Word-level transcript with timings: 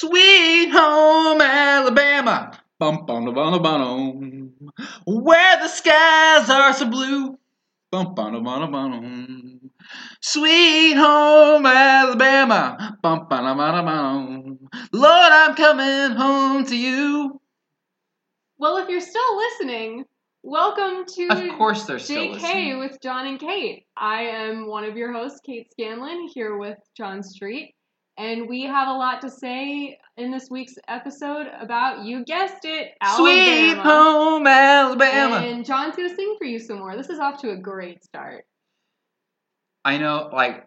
Sweet 0.00 0.70
home 0.70 1.40
Alabama. 1.40 2.52
Bum 2.78 3.04
bum 3.04 3.34
bum 3.34 3.60
bum. 3.60 4.52
Where 5.04 5.56
the 5.58 5.66
skies 5.66 6.48
are 6.48 6.72
so 6.72 6.88
blue. 6.88 7.36
Bum 7.90 8.14
bum 8.14 8.44
bum 8.44 8.70
bum. 8.70 9.60
Sweet 10.20 10.94
home 10.94 11.66
Alabama. 11.66 12.96
Bum 13.02 13.26
bum 13.28 13.56
bum 13.58 13.84
bum. 13.84 14.58
Lord, 14.92 15.32
I'm 15.32 15.56
coming 15.56 16.16
home 16.16 16.64
to 16.66 16.76
you. 16.76 17.40
Well, 18.56 18.76
if 18.76 18.88
you're 18.88 19.00
still 19.00 19.36
listening, 19.36 20.04
welcome 20.44 21.06
to 21.06 21.26
Of 21.26 21.58
course, 21.58 21.86
they're 21.86 21.98
still 21.98 22.28
JK 22.28 22.34
listening. 22.34 22.78
with 22.78 22.98
Jon 23.02 23.26
and 23.26 23.40
Kate. 23.40 23.86
I 23.96 24.22
am 24.22 24.68
one 24.68 24.84
of 24.84 24.96
your 24.96 25.12
hosts, 25.12 25.40
Kate 25.44 25.66
Scanlon, 25.72 26.28
here 26.32 26.56
with 26.56 26.78
Jon 26.96 27.24
Street. 27.24 27.74
And 28.18 28.48
we 28.48 28.62
have 28.64 28.88
a 28.88 28.92
lot 28.92 29.20
to 29.20 29.30
say 29.30 29.96
in 30.16 30.32
this 30.32 30.50
week's 30.50 30.74
episode 30.88 31.46
about, 31.60 32.04
you 32.04 32.24
guessed 32.24 32.64
it, 32.64 32.94
Alabama. 33.00 33.72
Sweet 33.72 33.78
home 33.78 34.46
Alabama. 34.46 35.36
And 35.36 35.64
Jon's 35.64 35.94
going 35.94 36.08
to 36.08 36.16
sing 36.16 36.34
for 36.36 36.44
you 36.44 36.58
some 36.58 36.80
more. 36.80 36.96
This 36.96 37.10
is 37.10 37.20
off 37.20 37.40
to 37.42 37.50
a 37.50 37.56
great 37.56 38.02
start. 38.02 38.44
I 39.84 39.98
know, 39.98 40.30
like, 40.32 40.66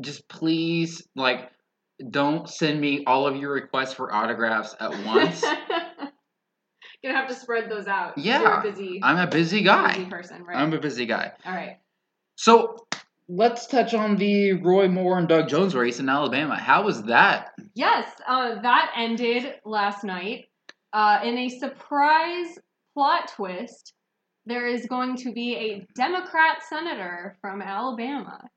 just 0.00 0.26
please, 0.28 1.06
like, 1.14 1.50
don't 2.10 2.48
send 2.48 2.80
me 2.80 3.04
all 3.06 3.26
of 3.26 3.36
your 3.36 3.52
requests 3.52 3.92
for 3.92 4.12
autographs 4.12 4.74
at 4.80 4.90
once. 5.04 5.44
Gonna 7.02 7.16
have 7.16 7.28
to 7.28 7.34
spread 7.34 7.70
those 7.70 7.86
out. 7.86 8.16
Yeah, 8.18 8.40
You're 8.40 8.52
a 8.52 8.62
busy, 8.62 9.00
I'm 9.02 9.16
a 9.18 9.26
busy 9.26 9.62
guy. 9.62 9.94
busy 9.94 10.04
person, 10.06 10.44
right? 10.44 10.56
I'm 10.56 10.72
a 10.72 10.78
busy 10.78 11.06
guy. 11.06 11.32
All 11.46 11.52
right. 11.54 11.78
So 12.36 12.86
let's 13.30 13.66
touch 13.66 13.94
on 13.94 14.16
the 14.16 14.54
Roy 14.54 14.88
Moore 14.88 15.18
and 15.18 15.28
Doug 15.28 15.48
Jones 15.48 15.74
race 15.74 16.00
in 16.00 16.08
Alabama. 16.08 16.56
How 16.56 16.82
was 16.82 17.04
that? 17.04 17.52
Yes, 17.74 18.10
uh, 18.26 18.60
that 18.60 18.92
ended 18.96 19.54
last 19.64 20.02
night. 20.02 20.46
Uh, 20.92 21.20
in 21.22 21.38
a 21.38 21.48
surprise 21.48 22.58
plot 22.92 23.30
twist, 23.36 23.92
there 24.46 24.66
is 24.66 24.86
going 24.86 25.16
to 25.16 25.32
be 25.32 25.54
a 25.54 25.86
Democrat 25.94 26.58
senator 26.68 27.36
from 27.40 27.62
Alabama. 27.62 28.48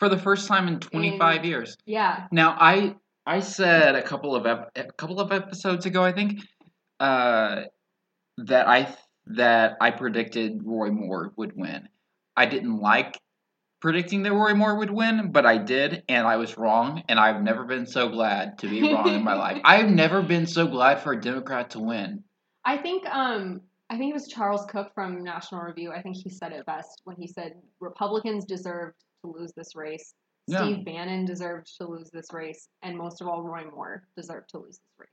For 0.00 0.08
the 0.08 0.18
first 0.18 0.48
time 0.48 0.66
in 0.66 0.80
25 0.80 1.44
years. 1.44 1.76
Yeah, 1.86 2.26
Now, 2.32 2.56
I 2.58 2.96
I 3.26 3.40
said 3.40 3.94
a 3.94 4.02
couple 4.02 4.34
of 4.34 4.46
ep- 4.46 4.70
a 4.74 4.92
couple 4.92 5.20
of 5.20 5.30
episodes 5.30 5.86
ago, 5.86 6.02
I 6.02 6.12
think, 6.12 6.40
uh, 6.98 7.62
that 8.38 8.66
I 8.66 8.96
that 9.26 9.76
I 9.80 9.90
predicted 9.92 10.62
Roy 10.64 10.90
Moore 10.90 11.32
would 11.36 11.52
win. 11.54 11.88
I 12.36 12.46
didn't 12.46 12.78
like 12.78 13.18
predicting 13.80 14.22
that 14.22 14.32
Roy 14.32 14.54
Moore 14.54 14.76
would 14.76 14.90
win, 14.90 15.30
but 15.30 15.46
I 15.46 15.58
did, 15.58 16.02
and 16.08 16.26
I 16.26 16.36
was 16.36 16.58
wrong. 16.58 17.02
And 17.08 17.18
I've 17.18 17.42
never 17.42 17.64
been 17.64 17.86
so 17.86 18.08
glad 18.08 18.58
to 18.58 18.68
be 18.68 18.82
wrong 18.92 19.08
in 19.14 19.24
my 19.24 19.34
life. 19.38 19.60
I've 19.64 19.88
never 19.88 20.22
been 20.22 20.46
so 20.46 20.66
glad 20.66 21.00
for 21.00 21.12
a 21.12 21.20
Democrat 21.20 21.70
to 21.70 21.80
win. 21.80 22.24
I 22.64 22.76
think 22.76 23.06
um, 23.06 23.62
I 23.90 23.96
think 23.96 24.10
it 24.10 24.14
was 24.14 24.28
Charles 24.28 24.66
Cooke 24.66 24.92
from 24.94 25.22
National 25.22 25.62
Review. 25.62 25.92
I 25.92 26.02
think 26.02 26.16
he 26.16 26.28
said 26.28 26.52
it 26.52 26.66
best 26.66 27.02
when 27.04 27.16
he 27.16 27.26
said 27.26 27.54
Republicans 27.80 28.44
deserved 28.44 28.96
to 29.22 29.30
lose 29.30 29.52
this 29.56 29.74
race. 29.74 30.14
Yeah. 30.46 30.64
Steve 30.64 30.84
Bannon 30.84 31.24
deserved 31.24 31.68
to 31.78 31.86
lose 31.86 32.10
this 32.10 32.32
race, 32.32 32.68
and 32.82 32.96
most 32.96 33.20
of 33.20 33.28
all, 33.28 33.42
Roy 33.42 33.64
Moore 33.70 34.04
deserved 34.16 34.48
to 34.50 34.58
lose 34.58 34.78
this 34.78 34.98
race. 34.98 35.08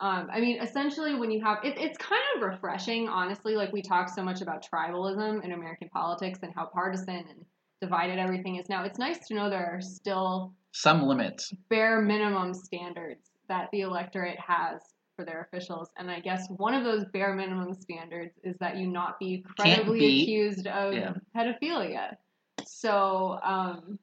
Um, 0.00 0.28
I 0.32 0.40
mean, 0.40 0.60
essentially, 0.60 1.14
when 1.14 1.30
you 1.30 1.40
have 1.44 1.58
it, 1.62 1.78
it's 1.78 1.96
kind 1.98 2.22
of 2.36 2.42
refreshing, 2.42 3.08
honestly. 3.08 3.54
Like 3.54 3.72
we 3.72 3.82
talk 3.82 4.08
so 4.08 4.22
much 4.22 4.40
about 4.40 4.66
tribalism 4.66 5.44
in 5.44 5.52
American 5.52 5.88
politics 5.90 6.40
and 6.42 6.52
how 6.54 6.66
partisan 6.66 7.24
and 7.28 7.44
divided 7.82 8.18
everything 8.18 8.56
is 8.56 8.68
now. 8.70 8.84
It's 8.84 8.98
nice 8.98 9.26
to 9.26 9.34
know 9.34 9.50
there 9.50 9.66
are 9.76 9.80
still 9.82 10.54
Some 10.70 11.02
limits. 11.02 11.52
bare 11.68 12.00
minimum 12.00 12.54
standards 12.54 13.30
that 13.48 13.68
the 13.72 13.80
electorate 13.82 14.38
has 14.38 14.80
for 15.16 15.24
their 15.26 15.42
officials. 15.52 15.90
And 15.98 16.10
I 16.10 16.20
guess 16.20 16.46
one 16.48 16.72
of 16.74 16.84
those 16.84 17.04
bare 17.12 17.34
minimum 17.34 17.74
standards 17.74 18.32
is 18.44 18.56
that 18.60 18.76
you 18.78 18.86
not 18.86 19.18
be 19.18 19.44
credibly 19.58 19.98
be- 19.98 20.22
accused 20.22 20.66
of 20.68 20.94
yeah. 20.94 21.14
pedophilia. 21.36 22.16
So, 22.64 23.38
um, 23.42 23.98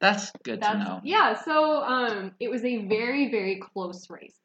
That's 0.00 0.30
good 0.44 0.62
to 0.62 0.78
know. 0.78 1.00
yeah. 1.02 1.34
So 1.42 1.82
um, 1.82 2.32
it 2.40 2.48
was 2.50 2.64
a 2.64 2.86
very 2.86 3.30
very 3.30 3.60
close 3.60 4.08
race. 4.08 4.36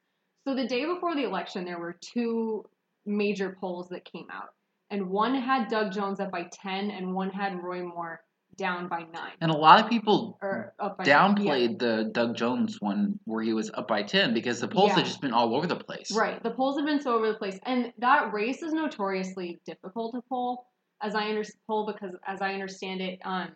So 0.44 0.54
the 0.56 0.66
day 0.66 0.84
before 0.86 1.14
the 1.14 1.22
election, 1.24 1.64
there 1.64 1.78
were 1.78 1.96
two 2.00 2.64
major 3.06 3.56
polls 3.60 3.88
that 3.90 4.04
came 4.04 4.26
out, 4.32 4.50
and 4.90 5.08
one 5.08 5.34
had 5.36 5.68
Doug 5.68 5.92
Jones 5.92 6.18
up 6.20 6.32
by 6.32 6.48
ten, 6.52 6.90
and 6.90 7.14
one 7.14 7.30
had 7.30 7.62
Roy 7.62 7.82
Moore 7.84 8.20
down 8.56 8.88
by 8.88 9.00
nine. 9.12 9.32
And 9.40 9.50
a 9.50 9.56
lot 9.56 9.82
of 9.82 9.88
people 9.88 10.38
Or 10.42 10.74
up 10.78 10.98
by 10.98 11.04
downplayed 11.04 11.78
the 11.78 12.10
Doug 12.12 12.36
Jones 12.36 12.80
one 12.80 13.18
where 13.24 13.42
he 13.42 13.52
was 13.52 13.70
up 13.74 13.88
by 13.88 14.02
10 14.02 14.34
because 14.34 14.60
the 14.60 14.68
polls 14.68 14.90
Yeah. 14.90 14.96
had 14.96 15.04
just 15.06 15.20
been 15.20 15.32
all 15.32 15.54
over 15.56 15.66
the 15.66 15.76
place. 15.76 16.14
Right. 16.14 16.42
The 16.42 16.50
polls 16.50 16.76
have 16.76 16.86
been 16.86 17.00
so 17.00 17.14
over 17.14 17.28
the 17.28 17.38
place, 17.38 17.58
and 17.64 17.92
that 17.98 18.32
race 18.32 18.62
is 18.62 18.72
notoriously 18.72 19.60
difficult 19.66 20.14
to 20.14 20.22
poll, 20.28 20.66
as 21.00 21.14
I 21.14 21.28
under- 21.28 21.44
poll 21.66 21.86
because 21.86 22.14
as 22.26 22.42
I 22.42 22.52
understand 22.54 23.00
it, 23.00 23.18
um, 23.24 23.50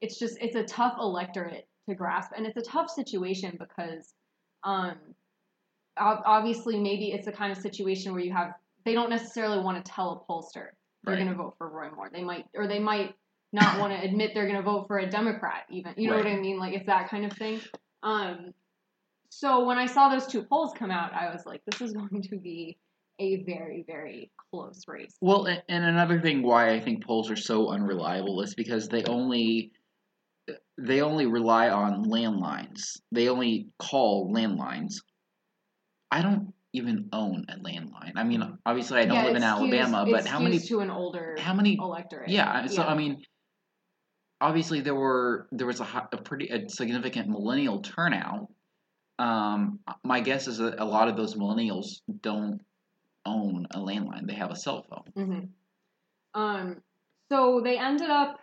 it's 0.00 0.18
just 0.18 0.36
it's 0.40 0.56
a 0.56 0.64
tough 0.64 0.96
electorate 0.98 1.68
to 1.88 1.94
grasp, 1.94 2.32
and 2.36 2.46
it's 2.46 2.56
a 2.56 2.62
tough 2.62 2.90
situation 2.90 3.56
because, 3.58 4.14
um, 4.64 4.96
obviously 5.98 6.80
maybe 6.80 7.12
it's 7.12 7.26
the 7.26 7.32
kind 7.32 7.52
of 7.52 7.58
situation 7.58 8.12
where 8.12 8.22
you 8.22 8.32
have 8.32 8.54
they 8.84 8.94
don't 8.94 9.10
necessarily 9.10 9.60
want 9.62 9.82
to 9.84 9.92
tell 9.92 10.10
a 10.26 10.32
pollster 10.32 10.70
they're 11.04 11.14
Right. 11.14 11.16
going 11.24 11.28
to 11.28 11.34
vote 11.34 11.54
for 11.58 11.68
Roy 11.68 11.90
Moore. 11.90 12.08
They 12.12 12.22
might 12.24 12.46
or 12.54 12.66
they 12.66 12.78
might 12.78 13.14
not 13.52 13.78
want 13.78 13.92
to 13.92 14.02
admit 14.02 14.32
they're 14.34 14.46
going 14.46 14.56
to 14.56 14.62
vote 14.62 14.86
for 14.88 14.98
a 14.98 15.08
Democrat 15.08 15.64
even. 15.70 15.94
You 15.96 16.10
know 16.10 16.16
what 16.16 16.26
I 16.26 16.36
mean? 16.36 16.58
Like 16.58 16.74
it's 16.74 16.86
that 16.86 17.08
kind 17.10 17.24
of 17.24 17.32
thing. 17.36 17.60
Um, 18.02 18.52
so 19.28 19.64
when 19.64 19.78
I 19.78 19.86
saw 19.86 20.08
those 20.08 20.26
two 20.26 20.42
polls 20.42 20.72
come 20.78 20.90
out, 20.90 21.12
I 21.12 21.30
was 21.32 21.44
like, 21.46 21.62
this 21.66 21.80
is 21.80 21.92
going 21.92 22.22
to 22.22 22.36
be 22.36 22.78
a 23.18 23.42
very, 23.44 23.84
very 23.86 24.30
close 24.50 24.82
race. 24.88 25.14
Well, 25.20 25.46
and 25.46 25.84
another 25.84 26.20
thing 26.20 26.42
why 26.42 26.70
I 26.70 26.80
think 26.80 27.04
polls 27.04 27.30
are 27.30 27.36
so 27.36 27.68
unreliable 27.70 28.40
is 28.42 28.54
because 28.54 28.88
they 28.88 29.04
only 29.04 29.72
they 30.78 31.02
only 31.02 31.26
rely 31.26 31.68
on 31.68 32.06
landlines. 32.06 32.98
They 33.12 33.28
only 33.28 33.68
call 33.78 34.32
landlines. 34.32 34.94
I 36.10 36.22
don't 36.22 36.52
even 36.72 37.10
own 37.12 37.44
a 37.48 37.56
landline. 37.58 38.12
I 38.16 38.24
mean, 38.24 38.42
obviously 38.66 39.00
I 39.00 39.04
don't 39.04 39.16
Yeah, 39.16 39.24
live 39.24 39.36
in 39.36 39.42
skews- 39.42 39.46
Alabama, 39.46 40.06
but 40.10 40.26
how 40.26 40.40
many 40.40 40.58
to 40.58 40.80
an 40.80 40.90
older 40.90 41.36
how 41.38 41.54
many 41.54 41.76
electorate? 41.80 42.30
Yeah, 42.30 42.66
so 42.66 42.82
Yeah. 42.82 42.88
I 42.88 42.94
mean, 42.94 43.22
obviously 44.42 44.80
there 44.80 44.94
were 44.94 45.46
there 45.52 45.66
was 45.66 45.80
a, 45.80 46.08
a 46.12 46.16
pretty 46.18 46.48
a 46.48 46.68
significant 46.68 47.28
millennial 47.28 47.80
turnout. 47.80 48.48
Um, 49.18 49.78
my 50.04 50.20
guess 50.20 50.48
is 50.48 50.58
that 50.58 50.80
a 50.80 50.84
lot 50.84 51.08
of 51.08 51.16
those 51.16 51.34
millennials 51.34 52.00
don't 52.20 52.60
own 53.24 53.66
a 53.70 53.78
landline; 53.78 54.26
they 54.26 54.34
have 54.34 54.50
a 54.50 54.56
cell 54.56 54.84
phone. 54.90 55.26
hmm 56.34 56.40
Um, 56.40 56.82
so 57.30 57.62
they 57.64 57.78
ended 57.78 58.10
up 58.10 58.38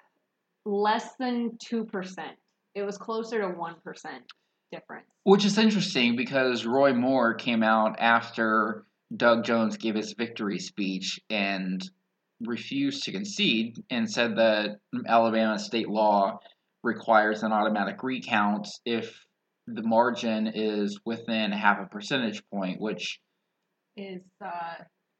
less 0.65 1.15
than 1.19 1.57
two 1.59 1.85
percent. 1.85 2.37
It 2.73 2.83
was 2.83 2.97
closer 2.97 3.41
to 3.41 3.49
one 3.49 3.75
percent 3.83 4.23
difference. 4.71 5.07
Which 5.23 5.45
is 5.45 5.57
interesting 5.57 6.15
because 6.15 6.65
Roy 6.65 6.93
Moore 6.93 7.33
came 7.33 7.61
out 7.61 7.97
after 7.99 8.85
Doug 9.15 9.43
Jones 9.43 9.77
gave 9.77 9.95
his 9.95 10.13
victory 10.13 10.59
speech 10.59 11.19
and 11.29 11.81
refused 12.41 13.03
to 13.03 13.11
concede 13.11 13.83
and 13.89 14.09
said 14.09 14.37
that 14.37 14.77
Alabama 15.07 15.59
state 15.59 15.89
law 15.89 16.39
requires 16.83 17.43
an 17.43 17.51
automatic 17.51 18.01
recount 18.03 18.67
if 18.85 19.25
the 19.67 19.83
margin 19.83 20.47
is 20.47 20.99
within 21.05 21.51
half 21.51 21.79
a 21.79 21.85
percentage 21.85 22.43
point, 22.49 22.79
which 22.79 23.19
Is 23.97 24.21
uh, 24.43 24.75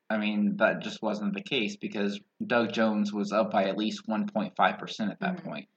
I 0.09 0.17
mean 0.17 0.57
that 0.57 0.81
just 0.81 1.01
wasn't 1.01 1.33
the 1.33 1.43
case 1.43 1.75
because 1.75 2.19
Doug 2.45 2.71
Jones 2.71 3.11
was 3.13 3.31
up 3.31 3.51
by 3.51 3.65
at 3.65 3.77
least 3.77 4.07
1.5% 4.07 5.11
at 5.11 5.19
that 5.19 5.37
Mhm. 5.37 5.43
point. 5.43 5.69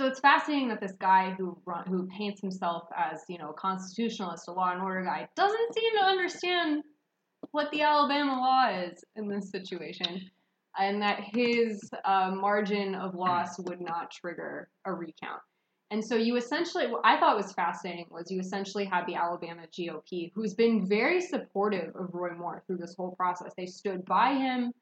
So 0.00 0.06
it's 0.06 0.20
fascinating 0.20 0.68
that 0.68 0.80
this 0.80 0.92
guy 0.92 1.32
who 1.32 1.60
run, 1.66 1.86
who 1.86 2.06
paints 2.08 2.40
himself 2.40 2.88
as 2.96 3.24
you 3.28 3.38
know 3.38 3.50
a 3.50 3.54
constitutionalist, 3.54 4.48
a 4.48 4.52
law 4.52 4.72
and 4.72 4.80
order 4.80 5.02
guy, 5.04 5.28
doesn't 5.34 5.74
seem 5.74 5.92
to 5.98 6.04
understand 6.04 6.84
what 7.50 7.70
the 7.72 7.82
Alabama 7.82 8.40
law 8.40 8.68
is 8.68 9.04
in 9.16 9.28
this 9.28 9.50
situation, 9.50 10.30
and 10.78 11.00
that 11.02 11.20
his 11.32 11.90
uh, 12.04 12.30
margin 12.34 12.94
of 12.94 13.14
loss 13.14 13.58
would 13.58 13.80
not 13.80 14.10
trigger 14.10 14.68
a 14.84 14.92
recount. 14.92 15.40
And 15.90 16.04
so 16.04 16.16
you 16.16 16.36
essentially, 16.36 16.88
what 16.88 17.02
I 17.04 17.18
thought 17.20 17.36
was 17.36 17.52
fascinating 17.52 18.06
was 18.10 18.30
you 18.30 18.40
essentially 18.40 18.84
had 18.84 19.06
the 19.06 19.14
Alabama 19.14 19.62
GOP, 19.78 20.32
who's 20.34 20.54
been 20.54 20.88
very 20.88 21.20
supportive 21.20 21.94
of 21.94 22.08
Roy 22.12 22.34
Moore 22.36 22.64
through 22.66 22.78
this 22.78 22.94
whole 22.96 23.14
process. 23.14 23.52
They 23.56 23.66
stood 23.66 24.04
by 24.04 24.34
him. 24.34 24.72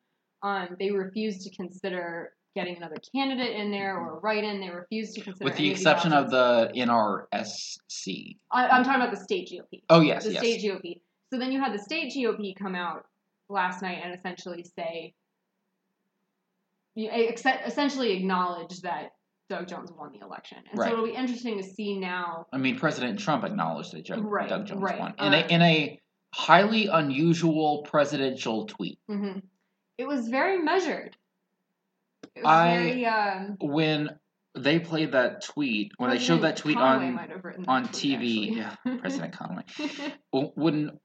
Um, 0.43 0.69
they 0.79 0.91
refused 0.91 1.43
to 1.43 1.55
consider 1.55 2.33
getting 2.55 2.77
another 2.77 2.97
candidate 3.15 3.57
in 3.57 3.71
there 3.71 3.97
or 3.97 4.17
a 4.17 4.21
write-in. 4.21 4.61
They 4.61 4.71
refused 4.71 5.15
to 5.15 5.21
consider 5.23 5.45
With 5.45 5.57
the 5.57 5.71
exception 5.71 6.13
of 6.13 6.31
the 6.31 6.71
NRSC. 6.75 8.37
I, 8.51 8.69
I'm 8.69 8.85
talking 8.85 9.01
about 9.01 9.15
the 9.15 9.23
state 9.23 9.51
GOP. 9.51 9.83
Oh 9.89 10.01
yes, 10.01 10.25
the 10.25 10.33
yes. 10.33 10.43
state 10.43 10.63
GOP. 10.63 11.01
So 11.33 11.39
then 11.39 11.53
you 11.53 11.61
had 11.61 11.73
the 11.73 11.83
state 11.83 12.13
GOP 12.15 12.55
come 12.57 12.75
out 12.75 13.05
last 13.49 13.83
night 13.83 14.01
and 14.03 14.15
essentially 14.15 14.65
say, 14.79 15.15
essentially 16.97 18.13
acknowledge 18.13 18.81
that 18.81 19.11
Doug 19.49 19.69
Jones 19.69 19.91
won 19.93 20.13
the 20.13 20.25
election. 20.25 20.59
And 20.71 20.79
Right. 20.79 20.89
so 20.89 20.93
it'll 20.95 21.05
be 21.07 21.13
interesting 21.13 21.57
to 21.59 21.63
see 21.63 21.99
now. 21.99 22.47
I 22.53 22.59
mean, 22.59 22.79
President 22.79 23.19
Trump 23.19 23.45
acknowledged 23.45 23.93
that 23.93 24.05
Joe, 24.05 24.21
Right, 24.21 24.49
Doug 24.49 24.67
Jones 24.67 24.81
right. 24.83 24.99
won 24.99 25.15
in 25.19 25.35
a 25.35 25.39
Uh, 25.45 25.49
in 25.49 25.63
a 25.63 26.01
highly 26.35 26.87
unusual 26.87 27.83
presidential 27.83 28.67
tweet. 28.67 28.99
hmm 29.09 29.39
It 29.99 30.07
was 30.09 30.29
very 30.29 30.59
measured. 30.63 31.17
It 32.35 32.43
was 32.45 32.47
I- 32.53 32.77
very. 32.77 33.05
Um, 33.07 33.57
When 33.61 34.19
they 34.55 34.79
played 34.81 35.13
that 35.13 35.43
tweet, 35.43 35.93
when 35.99 36.11
they 36.11 36.19
showed 36.19 36.43
that 36.43 36.57
tweet 36.57 36.77
Conway 36.77 37.07
on 37.09 37.15
might 37.15 37.31
have 37.31 37.45
written 37.45 37.63
that 37.65 37.71
on 37.71 37.83
tweet, 37.89 38.19
TV, 38.19 38.57
yeah, 38.57 38.75
President 38.99 39.33
Conway. 39.35 39.65
When 40.33 40.99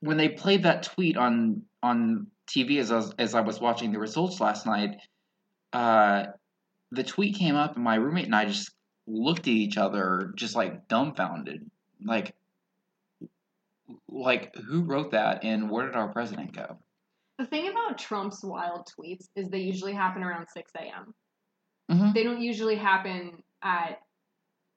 when 0.00 0.16
they 0.18 0.28
played 0.30 0.64
that 0.64 0.82
tweet 0.82 1.16
on 1.16 1.62
on 1.82 2.26
TV 2.48 2.78
as 2.78 2.90
I 2.92 2.96
was, 2.96 3.14
as 3.18 3.34
I 3.34 3.40
was 3.40 3.60
watching 3.60 3.92
the 3.92 3.98
results 3.98 4.40
last 4.40 4.66
night, 4.66 4.96
uh, 5.74 6.26
the 6.92 7.04
tweet 7.04 7.36
came 7.36 7.56
up 7.56 7.74
and 7.74 7.84
my 7.84 7.96
roommate 7.96 8.26
and 8.26 8.34
I 8.34 8.44
just 8.46 8.70
looked 9.06 9.40
at 9.40 9.48
each 9.48 9.76
other, 9.76 10.32
just 10.36 10.54
like 10.54 10.88
dumbfounded, 10.88 11.68
like 12.04 12.34
like 14.08 14.54
who 14.56 14.82
wrote 14.82 15.10
that 15.10 15.44
and 15.44 15.68
where 15.70 15.86
did 15.86 15.96
our 15.96 16.08
president 16.08 16.54
go? 16.54 16.78
The 17.38 17.46
thing 17.46 17.68
about 17.68 17.98
Trump's 17.98 18.42
wild 18.44 18.88
tweets 18.98 19.26
is 19.36 19.48
they 19.48 19.58
usually 19.58 19.92
happen 19.92 20.22
around 20.22 20.46
6 20.48 20.72
a.m. 20.76 21.14
hmm 21.90 22.12
They 22.12 22.22
don't 22.22 22.40
usually 22.40 22.76
happen 22.76 23.42
at 23.62 23.98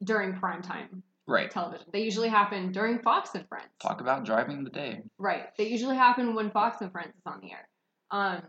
during 0.04 0.34
prime 0.34 0.62
time 0.62 1.04
Right. 1.28 1.52
television. 1.52 1.88
They 1.92 2.04
usually 2.04 2.30
happen 2.30 2.72
during 2.72 3.00
Fox 3.00 3.32
and 3.36 3.46
Friends. 3.50 3.68
Talk 3.82 4.00
about 4.00 4.24
driving 4.26 4.64
the 4.64 4.70
day. 4.70 5.02
Right. 5.18 5.48
They 5.58 5.68
usually 5.68 5.98
happen 5.98 6.34
when 6.36 6.52
Fox 6.52 6.80
and 6.82 6.92
Friends 6.92 7.14
is 7.16 7.22
on 7.26 7.42
the 7.42 7.52
air. 7.52 7.68
Um, 8.12 8.44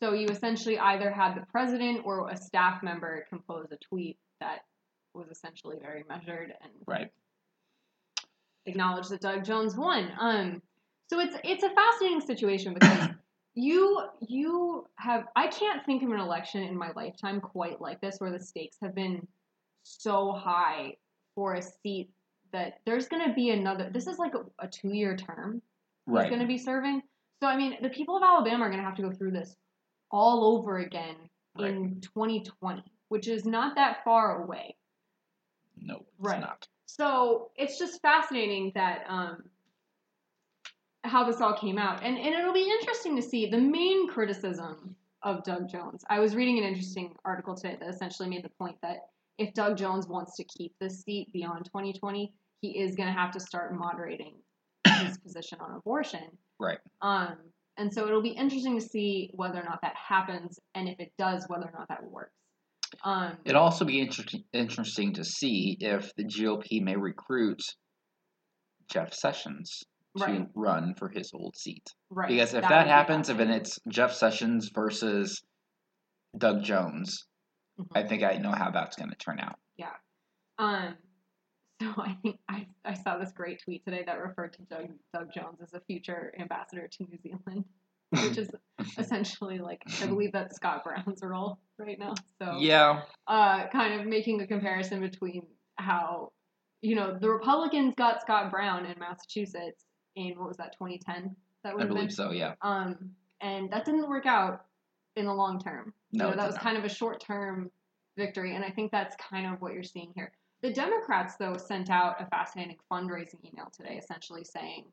so 0.00 0.12
you 0.12 0.26
essentially 0.28 0.78
either 0.78 1.10
had 1.10 1.34
the 1.34 1.44
president 1.46 2.02
or 2.04 2.28
a 2.30 2.36
staff 2.36 2.82
member 2.82 3.24
compose 3.28 3.66
a 3.72 3.76
tweet 3.76 4.18
that 4.40 4.60
was 5.14 5.28
essentially 5.30 5.76
very 5.80 6.04
measured 6.08 6.52
and 6.62 6.72
Right. 6.86 7.10
acknowledge 8.66 9.08
that 9.08 9.20
Doug 9.20 9.44
Jones 9.44 9.76
won. 9.76 10.10
Um, 10.18 10.62
so 11.08 11.20
it's 11.20 11.36
it's 11.42 11.64
a 11.64 11.70
fascinating 11.70 12.20
situation 12.20 12.74
because 12.74 13.08
you 13.54 14.00
you 14.20 14.86
have 14.96 15.24
I 15.34 15.48
can't 15.48 15.84
think 15.86 16.02
of 16.02 16.10
an 16.10 16.20
election 16.20 16.62
in 16.62 16.76
my 16.76 16.90
lifetime 16.94 17.40
quite 17.40 17.80
like 17.80 18.00
this 18.00 18.16
where 18.18 18.30
the 18.30 18.38
stakes 18.40 18.76
have 18.82 18.94
been 18.94 19.26
so 19.82 20.32
high 20.32 20.96
for 21.34 21.54
a 21.54 21.62
seat 21.62 22.10
that 22.52 22.78
there's 22.86 23.08
going 23.08 23.26
to 23.26 23.34
be 23.34 23.50
another. 23.50 23.90
This 23.92 24.06
is 24.06 24.18
like 24.18 24.34
a, 24.34 24.44
a 24.64 24.68
two 24.68 24.92
year 24.94 25.16
term 25.16 25.62
he's 26.06 26.14
going 26.30 26.40
to 26.40 26.46
be 26.46 26.58
serving. 26.58 27.02
So 27.40 27.48
I 27.48 27.56
mean, 27.56 27.76
the 27.82 27.88
people 27.90 28.16
of 28.16 28.22
Alabama 28.22 28.64
are 28.64 28.68
going 28.70 28.80
to 28.80 28.84
have 28.86 28.96
to 28.96 29.02
go 29.02 29.10
through 29.12 29.32
this 29.32 29.56
all 30.10 30.56
over 30.56 30.78
again 30.78 31.16
Right. 31.58 31.72
in 31.74 32.00
2020, 32.00 32.82
which 33.08 33.26
is 33.26 33.44
not 33.44 33.74
that 33.76 34.04
far 34.04 34.42
away. 34.42 34.76
No, 35.76 35.96
it's 35.96 36.06
Right. 36.18 36.40
not. 36.40 36.66
So 36.86 37.50
it's 37.56 37.78
just 37.78 38.00
fascinating 38.00 38.72
that 38.74 39.04
um, 39.08 39.50
how 41.04 41.24
this 41.24 41.40
all 41.40 41.54
came 41.54 41.78
out, 41.78 42.02
and 42.02 42.16
and 42.16 42.34
it'll 42.34 42.52
be 42.52 42.70
interesting 42.70 43.16
to 43.16 43.22
see 43.22 43.46
the 43.50 43.58
main 43.60 44.08
criticism 44.08 44.94
of 45.22 45.42
Doug 45.44 45.68
Jones. 45.68 46.04
I 46.08 46.20
was 46.20 46.36
reading 46.36 46.58
an 46.58 46.64
interesting 46.64 47.14
article 47.24 47.54
today 47.56 47.76
that 47.80 47.88
essentially 47.88 48.28
made 48.28 48.44
the 48.44 48.50
point 48.50 48.76
that 48.82 49.08
if 49.38 49.52
Doug 49.54 49.76
Jones 49.76 50.06
wants 50.06 50.36
to 50.36 50.44
keep 50.44 50.74
this 50.80 51.02
seat 51.02 51.32
beyond 51.32 51.64
2020, 51.66 52.32
he 52.60 52.78
is 52.78 52.94
going 52.94 53.08
to 53.08 53.12
have 53.12 53.32
to 53.32 53.40
start 53.40 53.74
moderating 53.74 54.34
his 54.86 55.18
position 55.24 55.58
on 55.60 55.76
abortion. 55.76 56.36
Right. 56.58 56.78
Um, 57.02 57.36
and 57.78 57.92
so 57.92 58.06
it'll 58.06 58.22
be 58.22 58.30
interesting 58.30 58.78
to 58.78 58.84
see 58.84 59.30
whether 59.34 59.58
or 59.60 59.64
not 59.64 59.80
that 59.82 59.94
happens, 59.96 60.58
and 60.74 60.88
if 60.88 60.98
it 61.00 61.12
does, 61.18 61.44
whether 61.48 61.66
or 61.66 61.72
not 61.72 61.88
that 61.88 62.02
works. 62.04 62.32
Um, 63.04 63.38
It'll 63.44 63.62
also 63.62 63.84
be 63.84 64.00
interesting 64.00 64.44
interesting 64.52 65.12
to 65.14 65.24
see 65.24 65.76
if 65.80 66.10
the 66.16 66.24
GOP 66.24 66.82
may 66.82 66.96
recruit 66.96 67.60
Jeff 68.90 69.12
Sessions 69.14 69.84
to 70.18 70.24
Right. 70.24 70.48
run 70.54 70.94
for 70.94 71.08
his 71.08 71.30
old 71.34 71.56
seat. 71.56 71.86
right. 72.10 72.28
Because 72.28 72.54
if 72.54 72.62
would 72.62 72.70
that 72.70 72.86
happens, 72.88 73.28
if 73.28 73.38
it's 73.38 73.78
Jeff 73.88 74.12
Sessions 74.12 74.70
versus 74.74 75.42
Doug 76.36 76.62
Jones, 76.64 77.26
Mhm. 77.78 77.86
I 77.94 78.02
think 78.08 78.22
I 78.24 78.38
know 78.38 78.52
how 78.52 78.70
that's 78.70 78.96
going 78.96 79.10
to 79.10 79.16
turn 79.16 79.38
out. 79.40 79.58
Um, 80.60 80.96
so 81.82 81.92
I 81.98 82.16
think 82.22 82.38
I, 82.48 82.66
I 82.84 82.94
saw 82.94 83.18
this 83.18 83.32
great 83.32 83.62
tweet 83.62 83.84
today 83.84 84.02
that 84.06 84.18
referred 84.18 84.52
to 84.54 84.62
Doug, 84.62 84.88
Doug 85.14 85.32
Jones 85.32 85.58
as 85.62 85.74
a 85.74 85.80
future 85.80 86.32
ambassador 86.38 86.88
to 86.88 87.04
New 87.04 87.18
Zealand, 87.22 87.64
which 88.10 88.38
is 88.38 88.50
essentially 88.98 89.58
like 89.58 89.82
I 90.02 90.06
believe 90.06 90.32
that's 90.32 90.56
Scott 90.56 90.84
Brown's 90.84 91.22
role 91.22 91.58
right 91.78 91.98
now. 91.98 92.14
So 92.40 92.58
Yeah, 92.58 93.02
uh, 93.26 93.68
kind 93.68 94.00
of 94.00 94.06
making 94.06 94.40
a 94.40 94.46
comparison 94.46 95.00
between 95.00 95.46
how 95.76 96.32
you 96.80 96.96
know 96.96 97.16
the 97.18 97.30
Republicans 97.30 97.94
got 97.96 98.20
Scott 98.22 98.50
Brown 98.50 98.86
in 98.86 98.98
Massachusetts 98.98 99.84
in 100.16 100.38
what 100.38 100.48
was 100.48 100.56
that 100.56 100.72
2010? 100.72 101.36
That 101.64 101.74
would 101.74 101.80
I 101.80 101.84
have 101.84 101.88
been. 101.88 101.96
believe 101.96 102.12
so. 102.12 102.32
Yeah. 102.32 102.54
Um, 102.62 103.10
and 103.40 103.70
that 103.72 103.84
didn't 103.84 104.08
work 104.08 104.26
out 104.26 104.64
in 105.16 105.26
the 105.26 105.34
long 105.34 105.60
term. 105.60 105.92
No, 106.12 106.30
know, 106.30 106.36
that 106.36 106.46
was 106.46 106.54
not. 106.56 106.62
kind 106.62 106.76
of 106.76 106.84
a 106.84 106.88
short 106.88 107.20
term 107.20 107.70
victory, 108.16 108.54
and 108.54 108.64
I 108.64 108.70
think 108.70 108.90
that's 108.90 109.16
kind 109.16 109.46
of 109.46 109.60
what 109.60 109.74
you're 109.74 109.84
seeing 109.84 110.12
here. 110.14 110.32
The 110.62 110.72
Democrats, 110.72 111.36
though, 111.36 111.56
sent 111.56 111.88
out 111.90 112.20
a 112.20 112.26
fascinating 112.26 112.76
fundraising 112.90 113.44
email 113.44 113.70
today, 113.76 113.96
essentially 114.02 114.44
saying, 114.44 114.84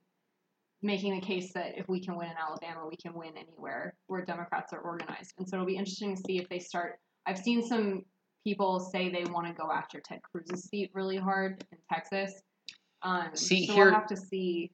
making 0.83 1.15
the 1.19 1.25
case 1.25 1.53
that 1.53 1.77
if 1.77 1.89
we 1.89 1.99
can 1.99 2.15
win 2.15 2.27
in 2.29 2.35
Alabama, 2.37 2.87
we 2.87 2.95
can 2.95 3.13
win 3.13 3.31
anywhere 3.35 3.95
where 4.07 4.23
Democrats 4.23 4.73
are 4.73 4.79
organized. 4.79 5.33
And 5.39 5.47
so 5.47 5.55
it'll 5.55 5.65
be 5.65 5.77
interesting 5.77 6.15
to 6.15 6.21
see 6.21 6.37
if 6.37 6.47
they 6.49 6.59
start. 6.59 6.99
I've 7.25 7.39
seen 7.39 7.63
some 7.65 8.03
people 8.43 8.79
say 8.79 9.09
they 9.09 9.23
want 9.31 9.47
to 9.47 9.53
go 9.53 9.71
after 9.71 9.99
Ted 9.99 10.19
Cruz's 10.21 10.65
seat 10.65 10.91
really 10.93 11.17
hard 11.17 11.63
in 11.71 11.79
Texas. 11.91 12.43
Um, 13.01 13.29
See, 13.35 13.65
so 13.65 13.73
here- 13.73 13.85
we'll 13.85 13.93
have 13.95 14.07
to 14.07 14.17
see 14.17 14.71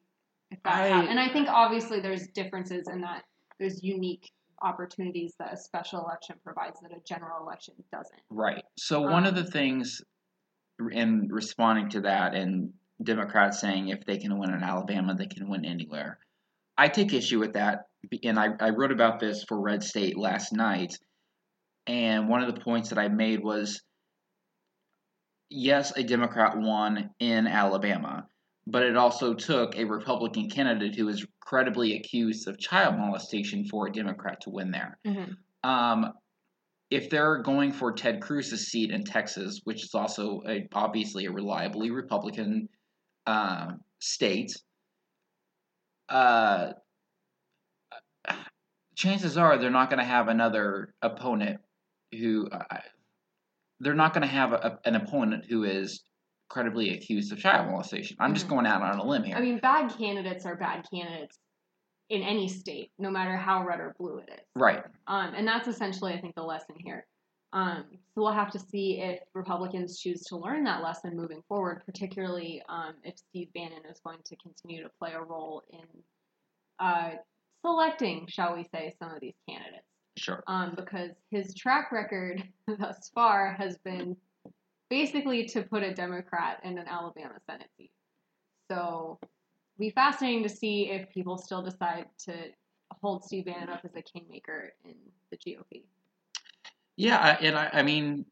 if 0.49 0.61
that 0.63 0.73
I- 0.73 0.87
happens. 0.87 1.09
And 1.11 1.19
I 1.21 1.29
think 1.29 1.47
obviously 1.47 2.01
there's 2.01 2.27
differences 2.27 2.89
in 2.89 2.99
that 3.01 3.23
there's 3.59 3.81
unique 3.81 4.29
opportunities 4.61 5.35
that 5.39 5.53
a 5.53 5.57
special 5.57 6.01
election 6.01 6.35
provides 6.43 6.81
that 6.81 6.91
a 6.91 6.99
general 7.07 7.41
election 7.41 7.73
doesn't. 7.91 8.21
Right. 8.29 8.65
So 8.77 9.01
one 9.01 9.25
of 9.25 9.37
Um, 9.37 9.45
the 9.45 9.49
things 9.51 10.01
in 10.89 11.27
responding 11.29 11.89
to 11.89 12.01
that 12.01 12.33
and 12.33 12.73
Democrats 13.03 13.59
saying 13.59 13.89
if 13.89 14.05
they 14.05 14.17
can 14.17 14.37
win 14.37 14.53
in 14.53 14.63
Alabama, 14.63 15.15
they 15.15 15.27
can 15.27 15.49
win 15.49 15.65
anywhere. 15.65 16.19
I 16.77 16.87
take 16.87 17.13
issue 17.13 17.39
with 17.39 17.53
that, 17.53 17.85
and 18.23 18.39
I, 18.39 18.49
I 18.59 18.69
wrote 18.69 18.91
about 18.91 19.19
this 19.19 19.43
for 19.43 19.59
Red 19.59 19.83
State 19.83 20.17
last 20.17 20.53
night. 20.53 20.97
And 21.87 22.29
one 22.29 22.43
of 22.43 22.53
the 22.53 22.61
points 22.61 22.89
that 22.89 22.97
I 22.99 23.07
made 23.07 23.43
was 23.43 23.81
yes, 25.51 25.95
a 25.95 26.03
Democrat 26.03 26.57
won 26.57 27.09
in 27.19 27.45
Alabama, 27.45 28.25
but 28.65 28.83
it 28.83 28.95
also 28.95 29.33
took 29.33 29.75
a 29.75 29.83
Republican 29.83 30.49
candidate 30.49 30.95
who 30.95 31.05
was 31.05 31.25
credibly 31.41 31.97
accused 31.97 32.47
of 32.47 32.57
child 32.57 32.97
molestation 32.97 33.65
for 33.65 33.87
a 33.87 33.91
Democrat 33.91 34.39
to 34.41 34.49
win 34.49 34.71
there. 34.71 34.97
Um, 35.63 36.13
if 36.91 37.09
they're 37.09 37.37
going 37.37 37.71
for 37.71 37.93
Ted 37.93 38.21
Cruz's 38.21 38.67
seat 38.67 38.91
in 38.91 39.05
Texas, 39.05 39.61
which 39.63 39.83
is 39.83 39.95
also 39.95 40.43
a, 40.45 40.67
obviously 40.73 41.25
a 41.25 41.31
reliably 41.31 41.89
Republican 41.89 42.67
uh, 43.25 43.71
state, 43.99 44.51
uh, 46.09 46.73
chances 48.95 49.37
are 49.37 49.57
they're 49.57 49.71
not 49.71 49.89
going 49.89 49.99
to 49.99 50.05
have 50.05 50.27
another 50.27 50.93
opponent 51.01 51.61
who 52.11 52.49
uh, 52.51 52.77
they're 53.79 53.93
not 53.95 54.13
going 54.13 54.23
to 54.23 54.27
have 54.27 54.51
a, 54.51 54.77
an 54.83 54.95
opponent 54.95 55.45
who 55.49 55.63
is 55.63 56.03
credibly 56.49 56.93
accused 56.93 57.31
of 57.31 57.39
child 57.39 57.71
molestation. 57.71 58.17
I'm 58.19 58.33
just 58.33 58.47
Mhm. 58.47 58.49
going 58.49 58.65
out 58.65 58.81
on 58.81 58.99
a 58.99 59.05
limb 59.05 59.23
here. 59.23 59.37
I 59.37 59.41
mean, 59.41 59.59
bad 59.59 59.97
candidates 59.97 60.45
are 60.45 60.57
bad 60.57 60.85
candidates 60.91 61.39
in 62.11 62.21
any 62.21 62.47
state, 62.49 62.91
no 62.99 63.09
matter 63.09 63.37
how 63.37 63.65
red 63.65 63.79
or 63.79 63.95
blue 63.97 64.17
it 64.17 64.29
is. 64.33 64.45
right. 64.55 64.83
Um, 65.07 65.33
and 65.33 65.47
that's 65.47 65.69
essentially, 65.69 66.13
I 66.13 66.19
think, 66.19 66.35
the 66.35 66.43
lesson 66.43 66.75
here. 66.77 67.07
Um, 67.53 67.85
so 67.91 68.21
we'll 68.21 68.33
have 68.33 68.51
to 68.51 68.59
see 68.59 68.99
if 68.99 69.19
Republicans 69.33 69.97
choose 69.97 70.21
to 70.23 70.35
learn 70.37 70.65
that 70.65 70.83
lesson 70.83 71.15
moving 71.15 71.41
forward, 71.47 71.83
particularly 71.85 72.61
um, 72.67 72.95
if 73.03 73.17
Steve 73.17 73.47
Bannon 73.53 73.83
is 73.89 74.01
going 74.05 74.19
to 74.25 74.35
continue 74.37 74.83
to 74.83 74.89
play 74.99 75.13
a 75.13 75.21
role 75.21 75.63
in 75.71 75.87
uh, 76.79 77.11
selecting, 77.65 78.27
shall 78.27 78.57
we 78.57 78.65
say, 78.73 78.93
some 78.99 79.13
of 79.13 79.21
these 79.21 79.35
candidates. 79.49 79.85
Sure. 80.17 80.43
Um, 80.47 80.73
because 80.75 81.11
his 81.29 81.55
track 81.55 81.93
record 81.93 82.43
thus 82.79 83.09
far 83.15 83.53
has 83.53 83.77
been 83.77 84.17
basically 84.89 85.45
to 85.45 85.63
put 85.63 85.83
a 85.83 85.93
Democrat 85.93 86.59
in 86.65 86.77
an 86.77 86.87
Alabama 86.89 87.35
Senate 87.49 87.69
seat. 87.77 87.91
So 88.69 89.19
be 89.81 89.89
fascinating 89.89 90.43
to 90.43 90.49
see 90.49 90.89
if 90.91 91.09
people 91.09 91.37
still 91.37 91.61
decide 91.61 92.05
to 92.25 92.33
hold 93.01 93.25
Steve 93.25 93.45
Bannon 93.45 93.69
up 93.69 93.81
as 93.83 93.95
a 93.95 94.01
kingmaker 94.01 94.73
in 94.85 94.95
the 95.31 95.37
GOP. 95.37 95.83
Yeah, 96.95 97.37
and 97.41 97.57
I, 97.57 97.69
I 97.73 97.81
mean, 97.81 98.25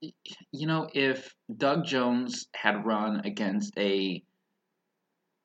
you 0.00 0.66
know, 0.66 0.88
if 0.94 1.34
Doug 1.54 1.84
Jones 1.84 2.46
had 2.54 2.86
run 2.86 3.20
against 3.24 3.76
a, 3.78 4.22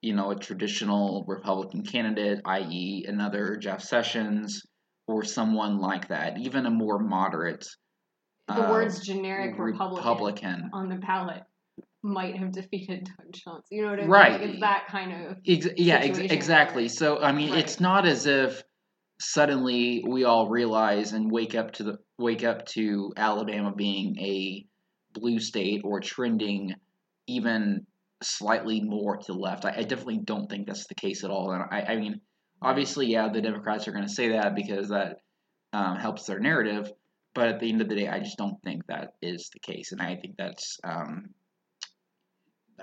you 0.00 0.14
know, 0.14 0.30
a 0.30 0.36
traditional 0.36 1.24
Republican 1.28 1.84
candidate, 1.84 2.40
i.e., 2.44 3.04
another 3.06 3.56
Jeff 3.56 3.82
Sessions 3.82 4.62
or 5.06 5.24
someone 5.24 5.78
like 5.78 6.08
that, 6.08 6.38
even 6.38 6.66
a 6.66 6.70
more 6.70 6.98
moderate 6.98 7.66
the 8.48 8.62
words 8.62 8.96
um, 8.96 9.02
generic 9.04 9.58
Republican, 9.58 9.98
Republican. 9.98 10.70
on 10.72 10.88
the 10.88 10.96
ballot 10.96 11.42
might 12.08 12.36
have 12.36 12.52
defeated 12.52 13.04
Doug 13.04 13.32
Johnson. 13.32 13.62
You 13.70 13.82
know 13.82 13.90
what 13.90 13.98
I 13.98 14.02
mean? 14.02 14.10
Right. 14.10 14.32
Like, 14.32 14.50
it's 14.50 14.60
that 14.60 14.86
kind 14.88 15.26
of 15.26 15.36
Ex- 15.46 15.68
yeah, 15.76 15.98
ex- 15.98 16.18
exactly. 16.18 16.88
So 16.88 17.18
I 17.20 17.32
mean, 17.32 17.50
Right. 17.50 17.60
it's 17.60 17.80
not 17.80 18.06
as 18.06 18.26
if 18.26 18.62
suddenly 19.20 20.04
we 20.06 20.24
all 20.24 20.48
realize 20.48 21.12
and 21.12 21.30
wake 21.30 21.54
up 21.54 21.72
to 21.72 21.82
the 21.84 21.98
wake 22.18 22.44
up 22.44 22.66
to 22.66 23.12
Alabama 23.16 23.72
being 23.74 24.18
a 24.18 24.66
blue 25.12 25.38
state 25.40 25.82
or 25.84 26.00
trending 26.00 26.74
even 27.26 27.86
slightly 28.22 28.80
more 28.80 29.16
to 29.16 29.32
the 29.32 29.38
left. 29.38 29.64
I, 29.64 29.74
I 29.78 29.82
definitely 29.82 30.18
don't 30.24 30.48
think 30.48 30.66
that's 30.66 30.86
the 30.86 30.94
case 30.94 31.24
at 31.24 31.30
all. 31.30 31.52
And 31.52 31.62
I, 31.70 31.92
I 31.92 31.96
mean, 31.96 32.20
obviously, 32.60 33.06
yeah, 33.06 33.28
the 33.28 33.40
Democrats 33.40 33.86
are 33.86 33.92
going 33.92 34.06
to 34.06 34.12
say 34.12 34.30
that 34.30 34.54
because 34.54 34.88
that 34.88 35.18
um, 35.72 35.96
helps 35.96 36.24
their 36.24 36.40
narrative. 36.40 36.90
But 37.34 37.48
at 37.48 37.60
the 37.60 37.68
end 37.70 37.80
of 37.80 37.88
the 37.88 37.94
day, 37.94 38.08
I 38.08 38.18
just 38.18 38.38
don't 38.38 38.60
think 38.64 38.86
that 38.86 39.12
is 39.22 39.50
the 39.52 39.60
case, 39.60 39.92
and 39.92 40.00
I 40.00 40.16
think 40.16 40.34
that's, 40.36 40.80
um, 40.82 41.26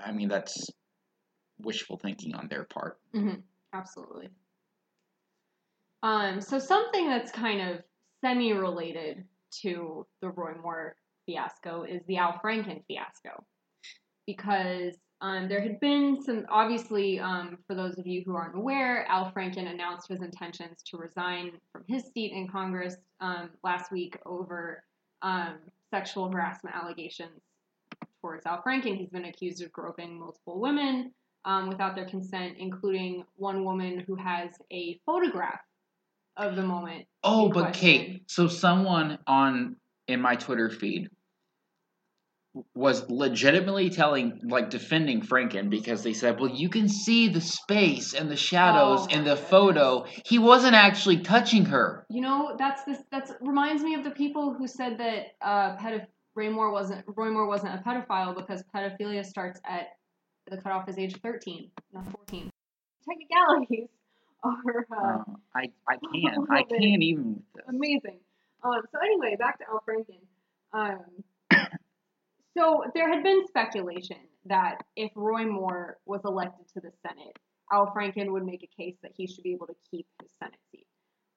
I 0.04 0.12
mean, 0.12 0.28
that's 0.28 0.70
wishful 1.58 1.96
thinking 1.96 2.34
on 2.34 2.48
their 2.48 2.64
part. 2.64 2.98
Mhm, 3.14 3.42
absolutely. 3.72 4.28
Um, 6.02 6.40
so 6.40 6.58
something 6.58 7.08
that's 7.08 7.32
kind 7.32 7.60
of 7.70 7.82
semi-related 8.20 9.26
to 9.62 10.06
the 10.20 10.30
Roy 10.30 10.54
Moore 10.60 10.96
fiasco 11.24 11.84
is 11.84 12.02
the 12.06 12.18
Al 12.18 12.38
Franken 12.44 12.84
fiasco, 12.86 13.44
because 14.26 14.94
um, 15.22 15.48
there 15.48 15.60
had 15.60 15.80
been 15.80 16.22
some. 16.22 16.44
Obviously, 16.50 17.18
um, 17.18 17.58
for 17.66 17.74
those 17.74 17.98
of 17.98 18.06
you 18.06 18.22
who 18.24 18.36
aren't 18.36 18.54
aware, 18.54 19.06
Al 19.08 19.32
Franken 19.32 19.70
announced 19.70 20.08
his 20.08 20.20
intentions 20.20 20.82
to 20.82 20.98
resign 20.98 21.52
from 21.72 21.84
his 21.88 22.04
seat 22.12 22.32
in 22.32 22.46
Congress 22.46 22.96
um, 23.20 23.50
last 23.64 23.90
week 23.90 24.18
over 24.26 24.84
um, 25.22 25.56
sexual 25.90 26.30
harassment 26.30 26.76
allegations 26.76 27.40
towards 28.26 28.46
Al 28.46 28.62
Franken. 28.62 28.96
He's 28.96 29.10
been 29.10 29.26
accused 29.26 29.62
of 29.62 29.72
groping 29.72 30.18
multiple 30.18 30.60
women 30.60 31.12
um, 31.44 31.68
without 31.68 31.94
their 31.94 32.06
consent, 32.06 32.56
including 32.58 33.24
one 33.36 33.64
woman 33.64 34.02
who 34.06 34.16
has 34.16 34.50
a 34.72 34.98
photograph 35.06 35.60
of 36.36 36.56
the 36.56 36.62
moment. 36.62 37.06
Oh, 37.22 37.48
but. 37.48 37.72
Kate, 37.72 38.24
so 38.26 38.48
someone 38.48 39.18
on 39.26 39.76
in 40.08 40.20
my 40.20 40.34
Twitter 40.36 40.70
feed 40.70 41.08
was 42.74 43.08
legitimately 43.10 43.90
telling, 43.90 44.40
like, 44.44 44.70
defending 44.70 45.20
Franken 45.20 45.68
because 45.68 46.02
they 46.02 46.14
said, 46.14 46.40
"Well, 46.40 46.50
you 46.50 46.70
can 46.70 46.88
see 46.88 47.28
the 47.28 47.40
space 47.40 48.14
and 48.14 48.30
the 48.30 48.36
shadows 48.36 49.06
Oh, 49.10 49.14
in 49.14 49.24
the 49.24 49.36
photo. 49.36 50.06
He 50.24 50.38
wasn't 50.38 50.74
actually 50.74 51.18
touching 51.18 51.66
her." 51.66 52.06
You 52.08 52.22
know, 52.22 52.56
that's 52.58 52.82
this. 52.84 52.98
That's 53.12 53.32
reminds 53.40 53.82
me 53.82 53.94
of 53.94 54.04
the 54.04 54.10
people 54.10 54.54
who 54.54 54.66
said 54.66 54.98
that 54.98 55.36
uh, 55.42 55.76
pedoph- 55.76 56.06
Ray 56.36 56.48
Moore 56.50 56.70
wasn't 56.70 57.04
Roy 57.16 57.30
Moore 57.30 57.46
wasn't 57.46 57.74
a 57.74 57.78
pedophile 57.78 58.36
because 58.36 58.62
pedophilia 58.74 59.24
starts 59.24 59.60
at 59.66 59.88
the 60.48 60.58
cutoff 60.58 60.88
is 60.88 60.98
age 60.98 61.16
thirteen, 61.22 61.70
not 61.92 62.06
fourteen. 62.12 62.50
Technicalities 63.08 63.88
are 64.44 64.86
uh, 64.92 65.18
Uh, 65.18 65.24
I 65.56 65.70
I 65.88 65.94
a 65.94 65.98
can't 66.20 66.46
I 66.50 66.62
can't 66.62 67.02
even. 67.02 67.24
with 67.34 67.42
this. 67.54 67.64
amazing. 67.68 68.18
Um, 68.62 68.82
so 68.92 68.98
anyway, 69.02 69.36
back 69.38 69.58
to 69.58 69.64
Al 69.68 69.82
Franken. 69.88 70.20
Um, 70.72 71.24
so 72.56 72.84
there 72.94 73.08
had 73.12 73.22
been 73.22 73.46
speculation 73.46 74.18
that 74.46 74.78
if 74.96 75.10
Roy 75.14 75.46
Moore 75.46 75.98
was 76.06 76.20
elected 76.24 76.66
to 76.74 76.80
the 76.80 76.90
Senate, 77.06 77.38
Al 77.72 77.92
Franken 77.96 78.30
would 78.32 78.44
make 78.44 78.62
a 78.62 78.82
case 78.82 78.96
that 79.02 79.12
he 79.16 79.26
should 79.26 79.42
be 79.44 79.52
able 79.52 79.66
to 79.66 79.74
keep 79.90 80.06
his 80.20 80.30
Senate 80.38 80.58
seat. 80.70 80.86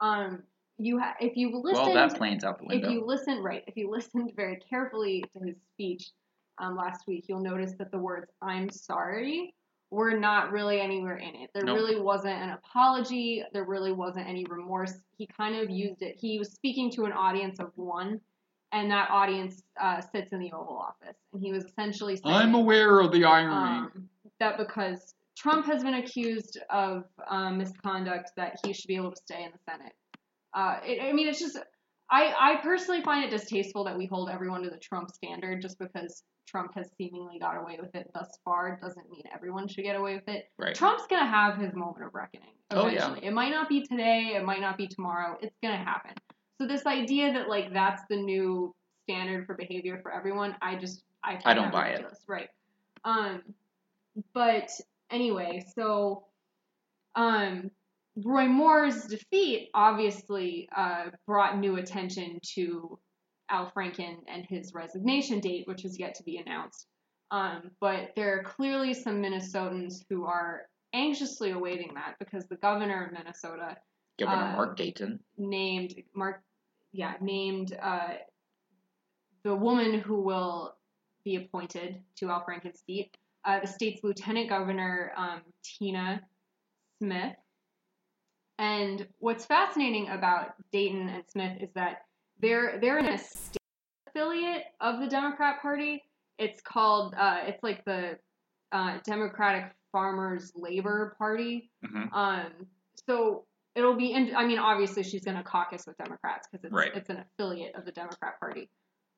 Um, 0.01 0.44
you 0.79 1.00
ha- 1.00 1.15
if 1.19 1.36
you 1.36 1.55
listened, 1.55 1.86
Well, 1.86 1.93
that 1.93 2.19
out 2.43 2.59
the 2.59 2.75
if 2.75 2.89
you 2.89 3.05
listen 3.05 3.43
right, 3.43 3.63
if 3.67 3.75
you 3.75 3.89
listened 3.91 4.31
very 4.36 4.57
carefully 4.57 5.24
to 5.33 5.45
his 5.45 5.55
speech 5.74 6.12
um, 6.57 6.75
last 6.75 7.05
week, 7.07 7.25
you'll 7.27 7.41
notice 7.41 7.74
that 7.77 7.91
the 7.91 7.98
words 7.98 8.31
"I'm 8.41 8.69
sorry" 8.69 9.53
were 9.91 10.17
not 10.17 10.51
really 10.51 10.79
anywhere 10.79 11.17
in 11.17 11.36
it. 11.36 11.50
There 11.53 11.63
Nope. 11.63 11.75
really 11.75 12.00
wasn't 12.00 12.36
an 12.36 12.51
apology. 12.51 13.43
There 13.53 13.65
really 13.65 13.91
wasn't 13.91 14.27
any 14.27 14.45
remorse. 14.45 14.93
He 15.17 15.27
kind 15.27 15.55
of 15.55 15.69
used 15.69 16.01
it. 16.01 16.15
He 16.17 16.38
was 16.39 16.51
speaking 16.51 16.91
to 16.91 17.05
an 17.05 17.12
audience 17.12 17.59
of 17.59 17.71
one, 17.75 18.21
and 18.71 18.89
that 18.91 19.09
audience 19.09 19.63
uh, 19.81 20.00
sits 20.00 20.31
in 20.31 20.39
the 20.39 20.51
Oval 20.53 20.77
Office, 20.77 21.17
and 21.33 21.41
he 21.41 21.51
was 21.51 21.65
essentially 21.65 22.15
saying 22.15 22.36
I'm 22.36 22.55
aware 22.55 23.00
of 23.00 23.12
the 23.12 23.25
irony. 23.25 23.55
um, 23.55 24.09
that 24.39 24.57
because 24.57 25.15
Trump 25.36 25.65
has 25.65 25.83
been 25.83 25.95
accused 25.95 26.59
of 26.69 27.03
um, 27.27 27.57
misconduct, 27.57 28.31
that 28.38 28.57
he 28.65 28.74
should 28.74 28.88
be 28.88 28.95
able 28.95 29.12
to 29.12 29.17
stay 29.17 29.43
in 29.43 29.51
the 29.51 29.59
Senate. 29.69 29.93
Uh, 30.53 30.77
it, 30.84 31.01
I 31.01 31.13
mean, 31.13 31.27
it's 31.27 31.39
just 31.39 31.58
I, 32.12 32.34
I 32.39 32.56
personally 32.63 33.01
find 33.03 33.24
it 33.24 33.29
distasteful 33.29 33.84
that 33.84 33.98
we 33.98 34.06
hold 34.08 34.29
everyone 34.29 34.63
to 34.63 34.70
the 34.70 34.77
Trump 34.77 35.12
standard 35.12 35.62
just 35.62 35.77
because 35.77 36.24
Trump 36.48 36.74
has 36.75 36.89
seemingly 36.98 37.38
got 37.39 37.56
away 37.56 37.77
with 37.79 37.94
it 37.94 38.10
thus 38.13 38.39
far 38.44 38.79
doesn't 38.82 39.10
mean 39.12 39.24
everyone 39.34 39.68
should 39.68 39.84
get 39.84 39.96
away 39.96 40.15
with 40.15 40.27
it. 40.27 40.50
right. 40.58 40.74
Trump's 40.74 41.06
gonna 41.08 41.29
have 41.29 41.58
his 41.58 41.74
moment 41.75 42.03
of 42.06 42.13
reckoning 42.13 42.53
Oh, 42.72 42.88
yeah. 42.88 43.15
It 43.22 43.34
might 43.34 43.50
not 43.50 43.68
be 43.68 43.82
today, 43.82 44.34
it 44.36 44.44
might 44.44 44.62
not 44.62 44.77
be 44.77 44.88
tomorrow. 44.88 45.38
It's 45.41 45.56
gonna 45.62 45.84
happen. 45.84 46.12
So 46.60 46.68
this 46.68 46.86
idea 46.86 47.34
that 47.34 47.50
like 47.50 47.74
that's 47.74 48.03
the 48.10 48.18
new 48.18 48.75
standard 49.03 49.46
for 49.48 49.56
behavior 49.56 50.00
for 50.03 50.13
everyone, 50.13 50.56
I 50.62 50.75
just 50.75 51.03
I 51.24 51.39
I 51.46 51.53
don't 51.53 51.72
buy 51.72 51.89
it. 51.89 52.06
Right. 52.27 52.50
Um, 53.03 53.41
but 54.34 54.70
anyway, 55.10 55.65
so 55.75 56.25
um, 57.15 57.72
Roy 58.23 58.47
Moore's 58.47 59.05
defeat 59.05 59.69
obviously 59.73 60.69
uh, 60.75 61.05
brought 61.25 61.57
new 61.57 61.77
attention 61.77 62.39
to 62.55 62.99
Al 63.49 63.71
Franken 63.71 64.17
and 64.27 64.45
his 64.45 64.73
resignation 64.73 65.39
date, 65.39 65.67
which 65.67 65.85
is 65.85 65.99
yet 65.99 66.15
to 66.15 66.23
be 66.23 66.38
announced. 66.38 66.88
Um, 67.31 67.71
but 67.79 68.11
there 68.15 68.38
are 68.38 68.43
clearly 68.43 68.93
some 68.93 69.21
Minnesotans 69.21 70.03
who 70.09 70.25
are 70.25 70.63
anxiously 70.93 71.51
awaiting 71.51 71.93
that 71.95 72.15
because 72.19 72.47
the 72.47 72.55
governor 72.57 73.05
of 73.05 73.11
Minnesota 73.11 73.77
Governor 74.19 74.43
uh, 74.43 74.55
Mark 74.55 74.77
Dayton. 74.77 75.19
named 75.38 75.95
Mark, 76.13 76.41
yeah, 76.91 77.13
named 77.21 77.77
uh, 77.81 78.15
the 79.43 79.55
woman 79.55 79.99
who 79.99 80.21
will 80.21 80.75
be 81.23 81.38
appointed 81.38 82.01
to 82.17 82.29
Al 82.29 82.43
Franken's 82.43 82.81
seat, 82.85 83.15
uh, 83.45 83.59
the 83.59 83.67
state's 83.67 84.03
lieutenant 84.03 84.49
governor, 84.49 85.13
um, 85.15 85.41
Tina 85.63 86.21
Smith. 87.01 87.35
And 88.60 89.08
what's 89.20 89.46
fascinating 89.46 90.10
about 90.10 90.54
Dayton 90.74 91.08
and 91.08 91.24
Smith 91.32 91.58
is 91.62 91.70
that 91.75 92.01
they're 92.42 92.78
they're 92.82 93.00
in 93.00 93.06
a 93.06 93.18
state 93.18 93.58
affiliate 94.08 94.63
of 94.82 95.00
the 95.00 95.08
Democrat 95.08 95.62
Party. 95.62 96.04
It's 96.38 96.62
called 96.62 97.16
uh, 97.18 97.38
it's 97.48 97.63
like 97.63 97.84
the 97.86 98.18
uh, 98.74 98.98
Democratic 99.06 99.72
Farmers 99.94 100.51
Labor 100.56 101.16
Party. 101.18 101.72
hmm 101.84 102.13
Um, 102.13 102.48
so 103.08 103.46
it'll 103.75 103.96
be. 103.96 104.12
In, 104.12 104.36
I 104.36 104.46
mean, 104.46 104.60
obviously 104.60 105.04
she's 105.04 105.24
going 105.24 105.38
to 105.38 105.44
caucus 105.44 105.86
with 105.88 105.98
Democrats 105.98 106.48
because 106.51 106.66
it's 106.66 106.74
Right. 106.74 106.92
it's 106.94 107.10
an 107.10 107.18
affiliate 107.18 107.75
of 107.75 107.86
the 107.86 107.92
Democrat 107.94 108.39
Party. 108.42 108.70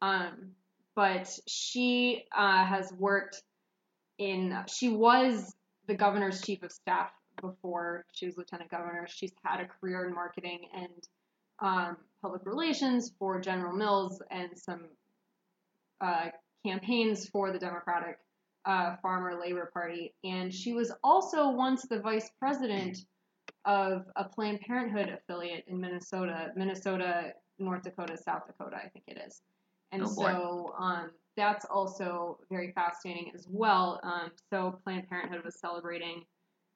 Um, 0.03 0.51
but 0.95 1.27
she 1.47 2.25
uh, 2.35 2.63
has 2.65 2.93
worked 2.93 3.41
in. 4.19 4.55
She 4.67 4.89
was 4.89 5.51
the 5.87 5.95
governor's 5.95 6.41
chief 6.41 6.61
of 6.61 6.71
staff 6.71 7.09
before 7.41 8.05
she 8.13 8.25
was 8.25 8.37
lieutenant 8.37 8.71
governor. 8.71 9.07
She's 9.09 9.33
had 9.43 9.59
a 9.59 9.65
career 9.65 10.07
in 10.07 10.13
marketing 10.13 10.67
and 10.73 11.07
um, 11.59 11.97
public 12.21 12.45
relations 12.45 13.13
for 13.19 13.39
General 13.39 13.75
Mills 13.75 14.21
and 14.31 14.49
some 14.57 14.85
uh, 15.99 16.29
campaigns 16.65 17.27
for 17.27 17.51
the 17.51 17.59
Democratic 17.59 18.17
uh, 18.65 18.95
Farmer 19.01 19.39
Labor 19.39 19.69
Party. 19.73 20.13
And 20.23 20.53
she 20.53 20.73
was 20.73 20.91
also 21.03 21.49
once 21.49 21.83
the 21.83 21.99
vice 21.99 22.29
president 22.39 22.99
of 23.65 24.05
a 24.15 24.23
Planned 24.23 24.61
Parenthood 24.61 25.09
affiliate 25.09 25.65
in 25.67 25.79
Minnesota, 25.79 26.51
Minnesota, 26.55 27.33
North 27.59 27.83
Dakota, 27.83 28.17
South 28.17 28.47
Dakota, 28.47 28.77
I 28.77 28.89
think 28.89 29.05
it 29.07 29.21
is. 29.25 29.41
And 29.91 30.03
Oh, 30.03 30.07
so 30.07 30.73
um, 30.79 31.11
that's 31.37 31.65
also 31.65 32.39
very 32.49 32.71
fascinating 32.71 33.31
as 33.35 33.47
well. 33.49 33.99
Um, 34.03 34.31
so 34.49 34.79
Planned 34.83 35.07
Parenthood 35.09 35.43
was 35.43 35.59
celebrating 35.59 36.23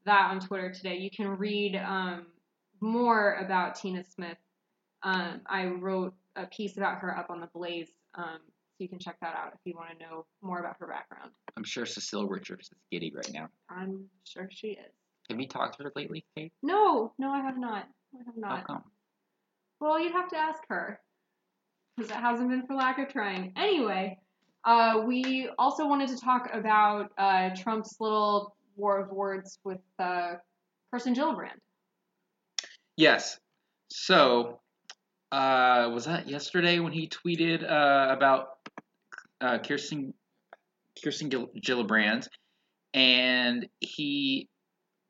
that 0.06 0.32
on 0.32 0.40
Twitter 0.40 0.72
today. 0.72 0.98
You 0.98 1.10
can 1.10 1.38
read 1.38 1.76
um, 1.76 2.28
more 2.82 3.36
about 3.36 3.76
Tina 3.76 4.04
Smith. 4.04 4.38
Um, 5.04 5.42
I 5.48 5.66
wrote 5.68 6.14
a 6.36 6.46
piece 6.48 6.78
about 6.78 7.00
her 7.00 7.18
up 7.18 7.30
on 7.30 7.40
the 7.40 7.50
Blaze, 7.54 7.90
um, 8.16 8.40
so 8.40 8.76
you 8.80 8.90
can 8.90 9.00
check 9.00 9.18
that 9.22 9.36
out 9.36 9.54
if 9.54 9.60
you 9.66 9.74
want 9.76 9.90
to 9.98 10.06
know 10.06 10.26
more 10.42 10.60
about 10.60 10.76
her 10.80 10.88
background. 10.88 11.32
I'm 11.56 11.64
sure 11.64 11.86
Cecile 11.86 12.28
Richards 12.28 12.68
is 12.72 12.78
giddy 12.92 13.12
right 13.16 13.32
now. 13.34 13.50
I'm 13.70 14.06
sure 14.24 14.50
she 14.52 14.70
is. 14.70 14.94
Have 15.30 15.40
you 15.40 15.48
talked 15.48 15.78
to 15.78 15.84
her 15.84 15.92
lately, 15.96 16.26
Kate? 16.36 16.52
No, 16.62 17.14
no, 17.18 17.30
I 17.32 17.42
have 17.42 17.58
not. 17.58 17.88
I 18.14 18.24
have 18.26 18.36
How 18.44 18.56
not. 18.56 18.68
come? 18.68 18.84
Well, 19.80 20.00
you'd 20.00 20.14
have 20.14 20.30
to 20.30 20.38
ask 20.38 20.62
her 20.70 21.00
because 21.96 22.12
it 22.12 22.18
hasn't 22.18 22.50
been 22.50 22.66
for 22.66 22.76
lack 22.76 23.00
of 23.00 23.10
trying. 23.10 23.54
Anyway, 23.56 24.18
uh, 24.66 25.04
we 25.06 25.50
also 25.58 25.88
wanted 25.88 26.10
to 26.10 26.18
talk 26.18 26.50
about 26.54 27.12
uh, 27.18 27.50
Trump's 27.56 27.98
little 28.00 28.56
war 28.76 29.00
of 29.00 29.10
words 29.10 29.60
with 29.64 29.80
uh, 30.00 30.34
Kirsten 30.92 31.16
Gillibrand. 31.16 31.60
Yes. 32.98 33.40
So, 33.90 34.62
uh, 35.32 35.90
was 35.94 36.06
that 36.06 36.28
yesterday 36.28 36.80
when 36.80 36.94
he 36.94 37.10
tweeted 37.10 37.64
uh, 37.64 38.14
about 38.14 38.48
uh, 39.42 39.60
Kirsten 39.60 40.14
Kirsten 41.04 41.30
Gil- 41.30 41.50
Gillibrand, 41.62 42.28
and 42.94 43.68
he 43.80 44.50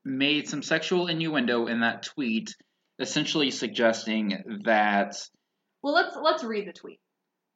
made 0.04 0.48
some 0.48 0.62
sexual 0.62 1.06
innuendo 1.06 1.66
in 1.66 1.80
that 1.80 2.02
tweet, 2.02 2.54
essentially 2.98 3.50
suggesting 3.50 4.62
that. 4.64 5.16
Well, 5.82 5.94
let's 5.94 6.16
let's 6.20 6.44
read 6.44 6.66
the 6.66 6.72
tweet. 6.72 7.00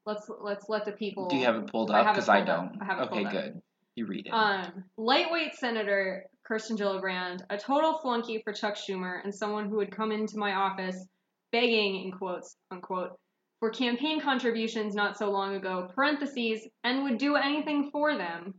Let's 0.06 0.30
let's 0.40 0.68
let 0.68 0.84
the 0.84 0.92
people. 0.92 1.28
Do 1.28 1.36
you 1.36 1.44
have 1.44 1.56
it 1.56 1.70
pulled 1.70 1.90
up? 1.90 2.14
Because 2.14 2.28
I, 2.28 2.40
up. 2.40 2.46
don't. 2.46 2.78
I 2.80 2.84
have 2.84 2.98
it 2.98 3.02
okay, 3.02 3.10
pulled 3.10 3.26
up. 3.26 3.32
good. 3.32 3.62
You 3.96 4.06
read 4.06 4.26
it. 4.26 4.30
Um, 4.30 4.84
lightweight 4.96 5.54
Senator 5.54 6.24
Kirsten 6.44 6.76
Gillibrand, 6.76 7.42
a 7.50 7.58
total 7.58 7.98
flunky 7.98 8.40
for 8.42 8.52
Chuck 8.52 8.76
Schumer, 8.76 9.22
and 9.22 9.34
someone 9.34 9.68
who 9.68 9.76
would 9.76 9.94
come 9.94 10.12
into 10.12 10.38
my 10.38 10.54
office 10.54 11.06
begging, 11.52 12.04
in 12.04 12.12
quotes, 12.12 12.56
unquote, 12.70 13.18
for 13.58 13.70
campaign 13.70 14.20
contributions 14.20 14.94
not 14.94 15.18
so 15.18 15.30
long 15.30 15.54
ago, 15.54 15.90
parentheses, 15.94 16.66
and 16.82 17.04
would 17.04 17.18
do 17.18 17.36
anything 17.36 17.90
for 17.92 18.16
them, 18.16 18.54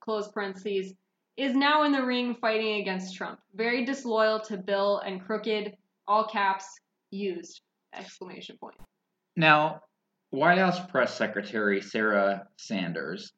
close 0.00 0.30
parentheses, 0.32 0.94
is 1.36 1.54
now 1.54 1.84
in 1.84 1.92
the 1.92 2.04
ring 2.04 2.34
fighting 2.40 2.80
against 2.80 3.14
Trump. 3.14 3.38
Very 3.54 3.84
disloyal 3.84 4.40
to 4.40 4.56
Bill 4.56 4.98
and 4.98 5.24
crooked, 5.24 5.76
all 6.06 6.26
caps, 6.26 6.64
used, 7.10 7.60
exclamation 7.94 8.56
point. 8.58 8.76
Now, 9.36 9.82
White 10.30 10.58
House 10.58 10.80
Press 10.90 11.14
Secretary 11.14 11.80
Sarah 11.80 12.46
Sanders 12.56 13.32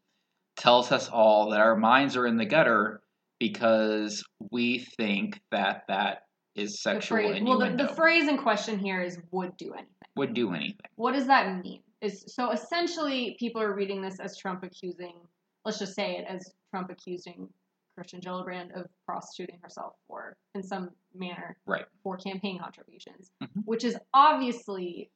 tells 0.60 0.92
us 0.92 1.08
all 1.08 1.50
that 1.50 1.60
our 1.60 1.74
minds 1.74 2.16
are 2.16 2.26
in 2.26 2.36
the 2.36 2.44
gutter 2.44 3.00
because 3.38 4.22
we 4.52 4.80
think 4.98 5.40
that 5.50 5.82
that 5.88 6.24
is 6.54 6.72
The 6.72 6.76
sexual 6.78 7.16
phrase, 7.18 7.42
well, 7.42 7.58
the, 7.58 7.70
the 7.70 7.88
phrase 7.88 8.28
in 8.28 8.36
question 8.36 8.78
here 8.78 9.00
is 9.00 9.18
would 9.30 9.56
do 9.56 9.72
anything. 9.72 9.94
Would 10.16 10.34
do 10.34 10.52
anything. 10.52 10.76
What 10.96 11.12
does 11.14 11.26
that 11.26 11.62
mean? 11.64 11.80
Is 12.02 12.24
so 12.28 12.50
essentially 12.50 13.36
people 13.38 13.62
are 13.62 13.74
reading 13.74 14.02
this 14.02 14.20
as 14.20 14.36
Trump 14.36 14.62
accusing, 14.62 15.14
let's 15.64 15.78
just 15.78 15.94
say 15.94 16.16
it 16.18 16.26
as 16.28 16.52
Trump 16.70 16.90
accusing 16.90 17.48
Kirsten 17.96 18.20
Gillibrand 18.20 18.78
of 18.78 18.86
prostituting 19.06 19.58
herself 19.62 19.94
for 20.06 20.36
in 20.54 20.62
some 20.62 20.90
manner 21.14 21.56
Right. 21.66 21.84
for 22.02 22.16
campaign 22.18 22.58
contributions, 22.58 23.30
Mhm. 23.42 23.64
which 23.64 23.84
is 23.84 23.96
obviously 24.12 25.10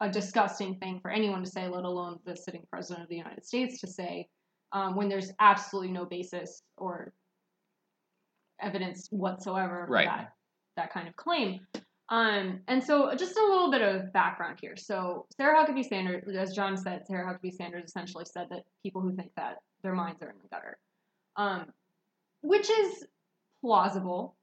a 0.00 0.08
disgusting 0.10 0.76
thing 0.78 1.00
for 1.00 1.10
anyone 1.10 1.42
to 1.44 1.50
say, 1.50 1.68
let 1.68 1.84
alone 1.84 2.18
the 2.24 2.36
sitting 2.36 2.64
president 2.70 3.02
of 3.04 3.08
the 3.08 3.16
United 3.16 3.44
States 3.44 3.80
to 3.80 3.86
say, 3.86 4.28
um, 4.72 4.96
when 4.96 5.08
there's 5.08 5.30
absolutely 5.40 5.92
no 5.92 6.04
basis 6.04 6.62
or 6.76 7.12
evidence 8.60 9.08
whatsoever 9.10 9.84
for 9.86 9.92
Right. 9.94 10.06
that 10.06 10.32
that 10.76 10.90
kind 10.92 11.06
of 11.06 11.14
claim. 11.16 11.60
Um, 12.08 12.60
and 12.66 12.82
so 12.82 13.14
just 13.14 13.36
a 13.36 13.42
little 13.42 13.70
bit 13.70 13.82
of 13.82 14.10
background 14.12 14.58
here. 14.60 14.76
So 14.76 15.26
Sarah 15.36 15.54
Huckabee 15.66 15.84
Sanders, 15.84 16.24
as 16.34 16.54
Jon 16.54 16.76
said, 16.78 17.06
Sarah 17.06 17.26
Huckabee 17.26 17.52
Sanders 17.52 17.84
essentially 17.84 18.24
said 18.24 18.46
that 18.50 18.64
people 18.82 19.02
who 19.02 19.14
think 19.14 19.30
that 19.36 19.58
their 19.82 19.94
minds 19.94 20.22
are 20.22 20.30
in 20.30 20.36
the 20.42 20.48
gutter, 20.48 20.78
um, 21.36 21.66
which 22.42 22.70
is 22.70 23.06
plausible, 23.60 24.34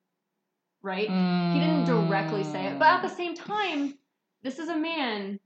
right? 0.83 1.09
He 1.09 1.59
didn't 1.59 1.86
directly 1.86 2.43
say 2.43 2.67
it, 2.67 2.77
but 2.79 2.88
at 2.88 3.01
the 3.01 3.09
same 3.09 3.33
time, 3.36 3.98
this 4.43 4.59
is 4.59 4.69
a 4.69 4.77
man 4.77 5.39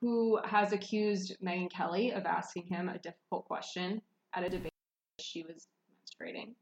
who 0.00 0.38
has 0.44 0.72
accused 0.72 1.36
Megyn 1.44 1.70
Kelly 1.70 2.12
of 2.12 2.24
asking 2.24 2.66
him 2.66 2.88
a 2.88 2.98
difficult 2.98 3.44
question 3.44 4.00
at 4.34 4.44
a 4.44 4.48
debate 4.48 4.72
she 5.18 5.42
was 5.42 5.66
menstruating. 5.90 6.54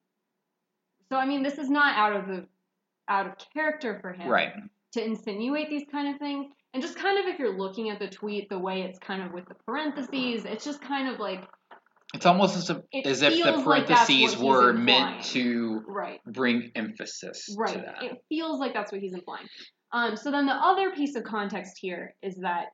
So 1.10 1.16
I 1.16 1.26
mean, 1.26 1.42
this 1.42 1.58
is 1.58 1.70
not 1.70 1.96
out 1.96 2.16
of 2.16 2.26
the 2.26 2.46
out 3.08 3.26
of 3.26 3.32
character 3.54 3.98
for 4.02 4.12
him 4.12 4.28
Right. 4.28 4.52
to 4.92 5.04
insinuate 5.04 5.70
these 5.70 5.84
kind 5.90 6.12
of 6.14 6.18
things. 6.18 6.46
And 6.74 6.82
just 6.82 6.96
kind 6.96 7.18
of 7.18 7.32
if 7.32 7.38
you're 7.38 7.56
looking 7.56 7.88
at 7.88 7.98
the 7.98 8.08
tweet, 8.08 8.48
the 8.50 8.58
way 8.58 8.82
it's 8.82 8.98
kind 8.98 9.22
of 9.22 9.32
with 9.32 9.46
the 9.48 9.54
parentheses, 9.66 10.44
it's 10.44 10.64
just 10.64 10.82
kind 10.82 11.08
of 11.08 11.18
like 11.18 11.48
It's 12.14 12.26
almost 12.26 12.56
as 12.56 12.68
if, 12.68 12.78
as 13.06 13.22
if 13.22 13.32
the 13.32 13.42
feels 13.42 13.64
like 13.66 13.86
parentheses 13.86 14.36
were 14.36 14.70
implying. 14.70 14.84
meant 14.84 15.24
to 15.26 15.82
right. 15.86 16.20
bring 16.26 16.70
emphasis 16.74 17.46
to 17.46 17.54
Right. 17.56 17.84
that. 17.84 18.02
It 18.02 18.22
feels 18.28 18.60
like 18.60 18.74
that's 18.74 18.92
what 18.92 19.00
he's 19.00 19.14
implying. 19.14 19.46
Um, 19.92 20.16
so 20.16 20.30
then 20.30 20.44
the 20.44 20.52
other 20.52 20.90
piece 20.90 21.16
of 21.16 21.24
context 21.24 21.78
here 21.80 22.14
is 22.22 22.36
that 22.36 22.66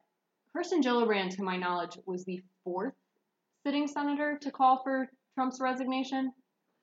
Kirsten 0.53 0.83
Gillibrand, 0.83 1.31
to 1.37 1.43
my 1.45 1.57
knowledge, 1.57 1.97
was 2.07 2.25
the 2.25 2.43
fourth 2.65 2.95
sitting 3.65 3.87
senator 3.87 4.39
to 4.43 4.51
call 4.51 4.83
for 4.83 5.09
Trump's 5.35 5.61
resignation. 5.61 6.33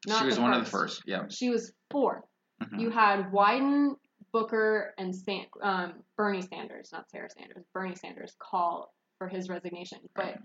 Not 0.07 0.19
she 0.19 0.25
was 0.25 0.39
one 0.39 0.53
of 0.53 0.63
the 0.65 0.69
first. 0.69 1.03
Yeah. 1.05 1.25
She 1.29 1.49
was 1.49 1.71
fourth. 1.91 2.23
Mhm. 2.61 2.79
You 2.79 2.89
had 2.89 3.31
Wyden, 3.31 3.95
Booker, 4.31 4.93
and 4.97 5.15
San- 5.15 5.47
um, 5.61 6.03
Bernie 6.17 6.41
Sanders, 6.41 6.91
not 6.91 7.09
Sarah 7.09 7.29
Sanders, 7.29 7.65
Bernie 7.73 7.95
Sanders 7.95 8.35
call 8.39 8.93
for 9.17 9.27
his 9.27 9.49
resignation. 9.49 9.99
But 10.15 10.37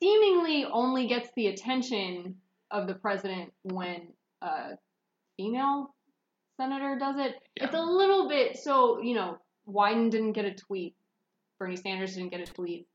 seemingly 0.00 0.64
only 0.64 1.06
gets 1.06 1.28
the 1.36 1.48
attention 1.48 2.40
of 2.70 2.86
the 2.86 2.94
president 2.94 3.52
when 3.62 4.12
a 4.42 4.76
female 5.36 5.94
senator 6.56 6.96
does 6.98 7.18
it. 7.18 7.34
It's 7.56 7.74
a 7.74 7.82
little 7.82 8.28
bit 8.28 8.56
so 8.56 9.00
you 9.00 9.14
know. 9.14 9.38
Wyden 9.68 10.10
didn't 10.10 10.32
get 10.32 10.46
a 10.46 10.54
tweet. 10.54 10.96
Bernie 11.58 11.76
Sanders 11.76 12.14
didn't 12.16 12.30
get 12.30 12.40
a 12.40 12.52
tweet. 12.52 12.88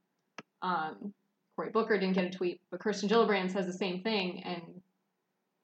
Um, 0.62 1.14
Cory 1.56 1.70
Booker 1.72 1.98
didn't 1.98 2.16
get 2.16 2.26
a 2.26 2.30
tweet, 2.30 2.60
but 2.70 2.80
Kirsten 2.80 3.08
Gillibrand 3.08 3.52
says 3.52 3.66
the 3.66 3.74
same 3.74 4.02
thing, 4.02 4.44
and 4.44 4.62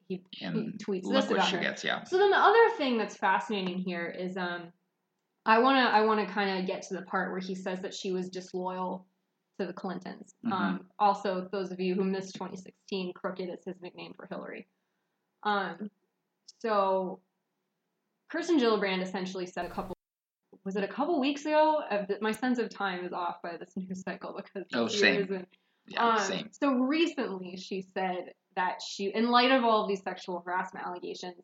he, 0.08 0.24
he 0.32 0.46
tweets 0.46 1.04
look 1.04 1.14
this 1.24 1.28
what 1.30 1.32
about 1.38 1.50
she 1.50 1.56
her. 1.58 1.62
gets. 1.62 1.84
Yeah. 1.84 2.04
So 2.04 2.18
then 2.18 2.32
the 2.32 2.38
other 2.38 2.70
thing 2.78 2.98
that's 2.98 3.16
fascinating 3.18 3.78
here 3.78 4.08
is 4.08 4.36
um 4.38 4.72
I 5.46 5.60
want 5.60 5.78
to 5.78 5.90
I 5.94 6.02
want 6.02 6.26
to 6.26 6.34
kind 6.34 6.60
of 6.60 6.66
get 6.68 6.82
to 6.84 6.94
the 6.96 7.02
part 7.04 7.32
where 7.32 7.40
he 7.40 7.56
says 7.56 7.82
that 7.82 7.94
she 7.94 8.12
was 8.12 8.30
disloyal 8.30 9.06
to 9.60 9.66
the 9.66 9.74
Clintons. 9.74 10.34
Mhm. 10.46 10.52
Um 10.52 10.86
also 11.00 11.48
those 11.52 11.72
of 11.72 11.80
you 11.80 11.96
who 11.96 12.04
missed 12.04 12.34
2016 12.36 13.14
crooked 13.14 13.50
is 13.50 13.64
his 13.66 13.82
nickname 13.82 14.14
for 14.16 14.28
Hillary. 14.30 14.68
Um 15.44 15.90
so 16.60 17.22
Kirsten 18.30 18.60
Gillibrand 18.60 19.02
essentially 19.02 19.46
said 19.46 19.66
a 19.66 19.70
couple 19.70 19.96
was 20.66 20.76
it 20.76 20.84
a 20.84 20.88
couple 20.90 21.20
weeks 21.22 21.46
ago? 21.46 21.82
My 22.20 22.34
sense 22.34 22.60
of 22.60 22.70
time 22.70 23.04
is 23.06 23.14
off 23.14 23.42
by 23.42 23.56
this 23.58 23.76
news 23.78 24.04
cycle 24.04 24.34
because 24.36 24.68
Oh, 24.74 24.88
same. 24.88 25.46
Yeah. 25.94 26.16
um, 26.16 26.20
same. 26.20 26.50
So 26.52 26.74
recently, 26.74 27.58
she 27.58 27.82
said 27.82 28.34
that 28.56 28.82
she, 28.82 29.08
in 29.14 29.30
light 29.30 29.52
of 29.52 29.64
all 29.64 29.84
of 29.84 29.88
these 29.88 30.04
sexual 30.04 30.42
harassment 30.46 30.86
allegations, 30.86 31.36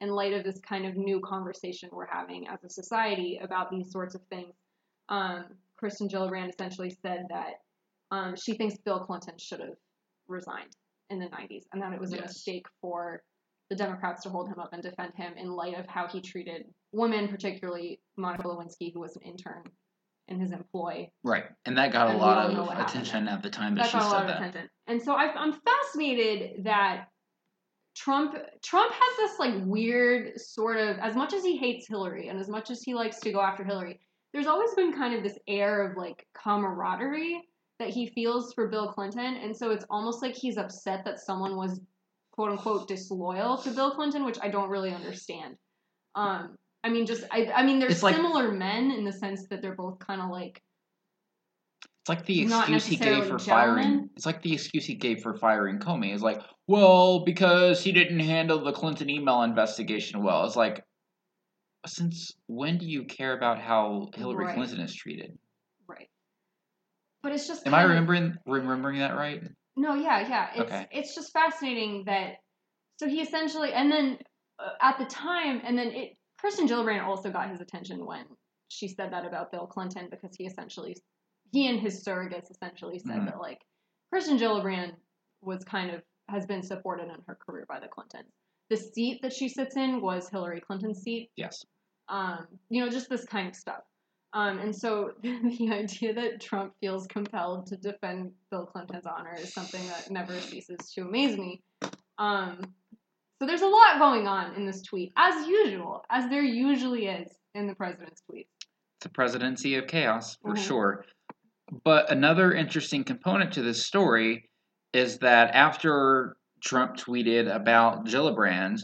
in 0.00 0.10
light 0.10 0.32
of 0.32 0.44
this 0.44 0.58
kind 0.60 0.84
of 0.86 0.96
new 0.96 1.20
conversation 1.20 1.88
we're 1.92 2.06
having 2.06 2.46
as 2.48 2.62
a 2.64 2.68
society 2.68 3.38
about 3.42 3.70
these 3.70 3.90
sorts 3.90 4.14
of 4.14 4.20
things, 4.28 4.54
um, 5.08 5.44
Kristen 5.76 6.08
Gillibrand 6.08 6.50
essentially 6.50 6.90
said 6.90 7.26
that 7.30 7.60
um, 8.10 8.34
she 8.36 8.54
thinks 8.54 8.76
Bill 8.78 9.00
Clinton 9.00 9.34
should 9.38 9.60
have 9.60 9.76
resigned 10.28 10.76
in 11.10 11.18
the 11.18 11.26
90s 11.26 11.62
and 11.72 11.80
that 11.82 11.92
it 11.92 12.00
was 12.00 12.12
a 12.12 12.16
Yes. 12.16 12.34
mistake 12.34 12.66
for 12.80 13.22
the 13.70 13.76
Democrats 13.76 14.22
to 14.22 14.28
hold 14.30 14.48
him 14.48 14.58
up 14.58 14.72
and 14.72 14.82
defend 14.82 15.12
him 15.14 15.32
in 15.36 15.50
light 15.50 15.78
of 15.78 15.86
how 15.86 16.06
he 16.06 16.20
treated 16.20 16.66
women, 16.92 17.28
particularly 17.28 18.00
Monica 18.16 18.44
Lewinsky, 18.46 18.92
who 18.92 19.00
was 19.00 19.16
an 19.16 19.22
intern 19.22 19.64
in 20.28 20.40
his 20.40 20.52
employ 20.52 21.08
Right. 21.22 21.44
And 21.64 21.78
that 21.78 21.92
got 21.92 22.08
a 22.08 22.10
and 22.10 22.18
we 22.18 22.24
lot 22.24 22.50
of 22.50 22.58
what 22.58 22.76
happened 22.76 22.88
attention 22.88 23.28
at 23.28 23.42
the 23.42 23.50
time 23.50 23.74
that, 23.76 23.84
that 23.84 23.90
she 23.90 23.98
a 23.98 24.02
said 24.02 24.28
that. 24.28 24.40
attention. 24.40 24.68
And 24.86 25.02
so 25.02 25.14
I, 25.14 25.32
I'm 25.32 25.52
fascinated 25.52 26.64
that 26.64 27.08
Trump 27.94 28.36
Trump 28.62 28.92
has 28.92 29.16
this 29.16 29.38
like 29.38 29.54
weird 29.64 30.38
sort 30.38 30.76
of 30.76 30.98
as 30.98 31.16
much 31.16 31.32
as 31.32 31.42
he 31.42 31.56
hates 31.56 31.88
Hillary 31.88 32.28
and 32.28 32.38
as 32.38 32.48
much 32.48 32.70
as 32.70 32.82
he 32.82 32.94
likes 32.94 33.20
to 33.20 33.32
go 33.32 33.40
after 33.40 33.64
Hillary, 33.64 34.00
there's 34.32 34.46
always 34.46 34.74
been 34.74 34.92
kind 34.92 35.14
of 35.14 35.22
this 35.22 35.38
air 35.48 35.90
of 35.90 35.96
like 35.96 36.26
camaraderie 36.34 37.40
that 37.78 37.88
he 37.88 38.06
feels 38.08 38.52
for 38.54 38.68
Bill 38.68 38.92
Clinton, 38.92 39.36
and 39.36 39.54
so 39.56 39.70
it's 39.70 39.84
almost 39.90 40.22
like 40.22 40.34
he's 40.34 40.56
upset 40.56 41.04
that 41.04 41.20
someone 41.20 41.56
was 41.56 41.80
quote 42.32 42.50
unquote 42.50 42.86
disloyal 42.88 43.56
to 43.58 43.70
Bill 43.70 43.92
Clinton, 43.92 44.24
which 44.24 44.38
I 44.42 44.48
don't 44.48 44.68
really 44.68 44.92
understand. 44.92 45.56
Um, 46.14 46.56
I 46.86 46.88
mean, 46.88 47.04
just 47.04 47.24
I, 47.32 47.50
I 47.52 47.62
mean, 47.64 47.80
they're 47.80 47.90
It's 47.90 48.02
like- 48.04 48.14
similar 48.14 48.52
men 48.52 48.92
in 48.92 49.04
the 49.04 49.12
sense 49.12 49.48
that 49.48 49.60
they're 49.60 49.74
both 49.74 49.98
kind 49.98 50.20
of 50.22 50.30
like 50.30 50.62
It's 52.02 52.08
like 52.08 52.24
the 52.26 52.42
excuse 52.42 52.86
he 52.86 52.96
gave 52.96 53.26
for 53.26 53.38
firing. 53.40 54.08
It's 54.16 54.24
like 54.24 54.40
the 54.42 54.52
excuse 54.54 54.86
he 54.86 54.94
gave 54.94 55.20
for 55.20 55.34
firing 55.34 55.80
Comey. 55.80 56.14
is 56.14 56.22
like, 56.22 56.40
well, 56.68 57.24
because 57.24 57.82
he 57.82 57.90
didn't 57.90 58.20
handle 58.20 58.62
the 58.62 58.72
Clinton 58.72 59.10
email 59.10 59.42
investigation 59.42 60.22
well. 60.22 60.44
It's 60.46 60.54
like, 60.54 60.84
since 61.86 62.32
when 62.46 62.78
do 62.78 62.86
you 62.86 63.04
care 63.04 63.36
about 63.36 63.60
how 63.60 64.08
Hillary 64.14 64.46
Right. 64.46 64.54
Clinton 64.54 64.80
is 64.80 64.94
treated? 64.94 65.36
right. 65.88 66.08
But 67.22 67.32
it's 67.32 67.48
just 67.48 67.66
Am 67.66 67.74
I 67.74 67.82
remembering 67.82 68.36
remembering 68.46 69.00
that 69.00 69.16
right? 69.16 69.42
No, 69.76 69.94
yeah, 69.94 70.20
yeah. 70.28 70.50
It's 70.54 70.60
Okay. 70.60 70.86
it's 70.92 71.14
just 71.16 71.32
fascinating 71.32 72.04
that 72.06 72.36
so 72.98 73.08
he 73.08 73.20
essentially 73.20 73.72
and 73.72 73.90
then 73.90 74.18
uh, 74.60 74.70
at 74.80 74.98
the 74.98 75.04
time 75.06 75.60
and 75.64 75.76
then 75.76 75.88
it 75.88 76.15
Kristen 76.46 76.68
Gillibrand 76.68 77.02
also 77.02 77.28
got 77.28 77.50
his 77.50 77.60
attention 77.60 78.06
when 78.06 78.24
she 78.68 78.86
said 78.86 79.12
that 79.12 79.26
about 79.26 79.50
Bill 79.50 79.66
Clinton 79.66 80.06
because 80.08 80.30
he 80.38 80.46
essentially 80.46 80.96
he 81.50 81.66
and 81.66 81.80
his 81.80 82.04
surrogates 82.04 82.52
essentially 82.52 83.00
said 83.00 83.16
Mhm. 83.18 83.24
that 83.26 83.40
like 83.40 83.66
Kristen 84.10 84.38
Gillibrand 84.38 84.94
was 85.40 85.64
kind 85.64 85.90
of 85.90 86.04
has 86.28 86.46
been 86.46 86.62
supported 86.62 87.08
in 87.08 87.20
her 87.26 87.34
career 87.34 87.66
by 87.68 87.80
the 87.80 87.88
Clintons. 87.88 88.32
The 88.70 88.76
seat 88.76 89.22
that 89.22 89.32
she 89.32 89.48
sits 89.48 89.74
in 89.76 90.00
was 90.00 90.28
Hillary 90.28 90.60
Clinton's 90.60 91.02
seat 91.02 91.32
Yes. 91.34 91.66
um, 92.08 92.46
you 92.68 92.80
know, 92.80 92.88
just 92.88 93.08
this 93.08 93.24
kind 93.24 93.48
of 93.48 93.56
stuff. 93.56 93.82
Um, 94.32 94.60
and 94.60 94.74
so 94.74 95.14
the 95.22 95.68
idea 95.72 96.14
that 96.14 96.40
Trump 96.40 96.74
feels 96.80 97.08
compelled 97.08 97.66
to 97.66 97.76
defend 97.76 98.32
Bill 98.52 98.66
Clinton's 98.66 99.04
honor 99.06 99.34
is 99.34 99.52
something 99.52 99.84
that 99.88 100.12
never 100.12 100.38
ceases 100.40 100.78
to 100.92 101.00
amaze 101.00 101.36
me. 101.36 101.60
Um, 102.18 102.72
so 103.40 103.46
there's 103.46 103.62
a 103.62 103.66
lot 103.66 103.98
going 103.98 104.26
on 104.26 104.54
in 104.54 104.66
this 104.66 104.82
tweet, 104.82 105.12
as 105.16 105.46
usual, 105.46 106.04
as 106.10 106.28
there 106.30 106.42
usually 106.42 107.06
is 107.06 107.30
in 107.54 107.66
the 107.66 107.74
president's 107.74 108.22
tweets. 108.30 108.46
It's 108.98 109.06
a 109.06 109.10
presidency 109.10 109.76
of 109.76 109.86
chaos 109.86 110.36
for 110.36 110.54
Mhm. 110.54 110.66
sure. 110.66 111.04
But 111.84 112.10
another 112.10 112.52
interesting 112.52 113.04
component 113.04 113.52
to 113.54 113.62
this 113.62 113.84
story 113.84 114.48
is 114.92 115.18
that 115.18 115.54
after 115.54 116.36
Trump 116.62 116.96
tweeted 116.96 117.52
about 117.54 118.06
Gillibrand, 118.06 118.82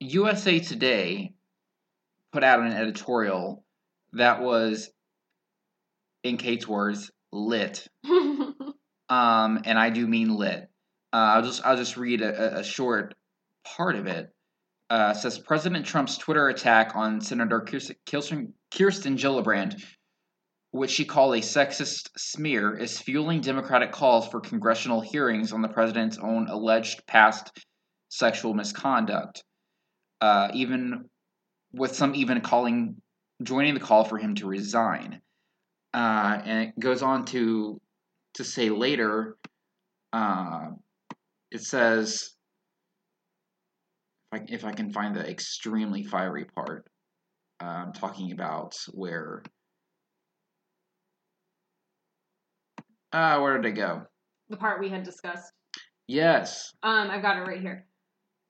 USA 0.00 0.60
Today 0.60 1.32
put 2.32 2.44
out 2.44 2.60
an 2.60 2.72
editorial 2.72 3.64
that 4.12 4.40
was, 4.40 4.90
in 6.22 6.36
Kate's 6.36 6.68
words, 6.68 7.10
lit. 7.32 7.88
Um, 9.10 9.62
and 9.64 9.78
I 9.78 9.88
do 9.88 10.06
mean 10.06 10.28
lit. 10.28 10.67
Uh, 11.12 11.16
I'll 11.16 11.42
just 11.42 11.64
I'll 11.64 11.76
just 11.76 11.96
read 11.96 12.20
a, 12.20 12.58
a- 12.58 12.64
short 12.64 13.14
part 13.64 13.96
of 13.96 14.06
it. 14.06 14.30
Uh, 14.90 15.12
says 15.12 15.38
President 15.38 15.84
Trump's 15.84 16.16
Twitter 16.16 16.48
attack 16.48 16.96
on 16.96 17.20
Senator 17.20 17.60
Kirsten, 17.60 17.96
Kirsten, 18.06 19.16
Gillibrand, 19.16 19.82
which 20.70 20.90
she 20.90 21.04
called 21.04 21.34
a 21.34 21.40
sexist 21.40 22.08
smear, 22.16 22.74
is 22.74 22.98
fueling 22.98 23.40
Democratic 23.42 23.92
calls 23.92 24.28
for 24.28 24.40
congressional 24.40 25.00
hearings 25.02 25.52
on 25.52 25.60
the 25.60 25.68
president's 25.68 26.18
own 26.18 26.48
alleged 26.48 27.06
past 27.06 27.52
sexual 28.08 28.54
misconduct. 28.54 29.44
Uh, 30.20 30.48
even 30.54 31.04
with 31.72 31.94
some 31.94 32.14
even 32.14 32.40
calling 32.40 32.96
joining 33.42 33.74
the 33.74 33.80
call 33.80 34.04
for 34.04 34.18
him 34.18 34.34
to 34.36 34.46
resign. 34.46 35.20
Uh, 35.94 36.40
and 36.44 36.68
it 36.68 36.78
goes 36.80 37.02
on 37.02 37.24
to 37.26 37.80
to 38.34 38.44
say 38.44 38.70
later. 38.70 39.36
Uh, 41.52 41.56
it 41.56 41.62
says, 41.62 42.30
if 44.32 44.40
I, 44.40 44.44
if 44.48 44.64
I 44.64 44.72
can 44.72 44.92
find 44.92 45.14
the 45.14 45.28
extremely 45.28 46.04
fiery 46.04 46.44
part, 46.44 46.86
uh, 47.62 47.66
I'm 47.66 47.92
talking 47.92 48.32
about 48.32 48.74
where. 48.92 49.42
Ah, 53.12 53.40
where 53.40 53.56
did 53.58 53.66
it 53.72 53.72
go? 53.76 54.02
the 54.50 54.56
part 54.56 54.80
we 54.80 54.88
had 54.88 55.02
discussed. 55.02 55.52
Yes, 56.06 56.72
Um, 56.82 57.10
I've 57.10 57.20
got 57.20 57.36
it 57.36 57.42
right 57.42 57.60
here. 57.60 57.84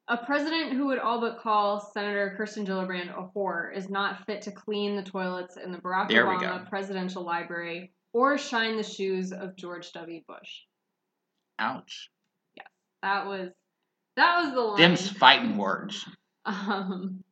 A 0.06 0.16
president 0.16 0.74
who 0.74 0.86
would 0.86 1.00
all 1.00 1.20
but 1.20 1.40
call 1.40 1.80
Senator 1.92 2.34
Kirsten 2.36 2.64
Gillibrand 2.64 3.10
a 3.10 3.28
whore 3.36 3.76
is 3.76 3.90
not 3.90 4.24
fit 4.24 4.42
to 4.42 4.52
clean 4.52 4.94
the 4.94 5.02
toilets 5.02 5.56
in 5.56 5.72
the 5.72 5.78
Barack 5.78 6.08
There 6.08 6.24
Obama. 6.24 6.68
Presidential 6.68 7.24
Library 7.24 7.92
or 8.12 8.38
shine 8.38 8.76
the 8.76 8.84
shoes 8.84 9.32
of 9.32 9.56
George 9.56 9.90
W. 9.92 10.20
Bush. 10.28 10.60
ouch. 11.58 12.10
That 13.02 13.26
was 13.26 13.50
that 14.16 14.42
was 14.42 14.54
the 14.54 14.60
line. 14.60 14.80
Them's 14.80 15.10
fighting 15.10 15.56
words. 15.56 16.04
Um, 16.46 17.22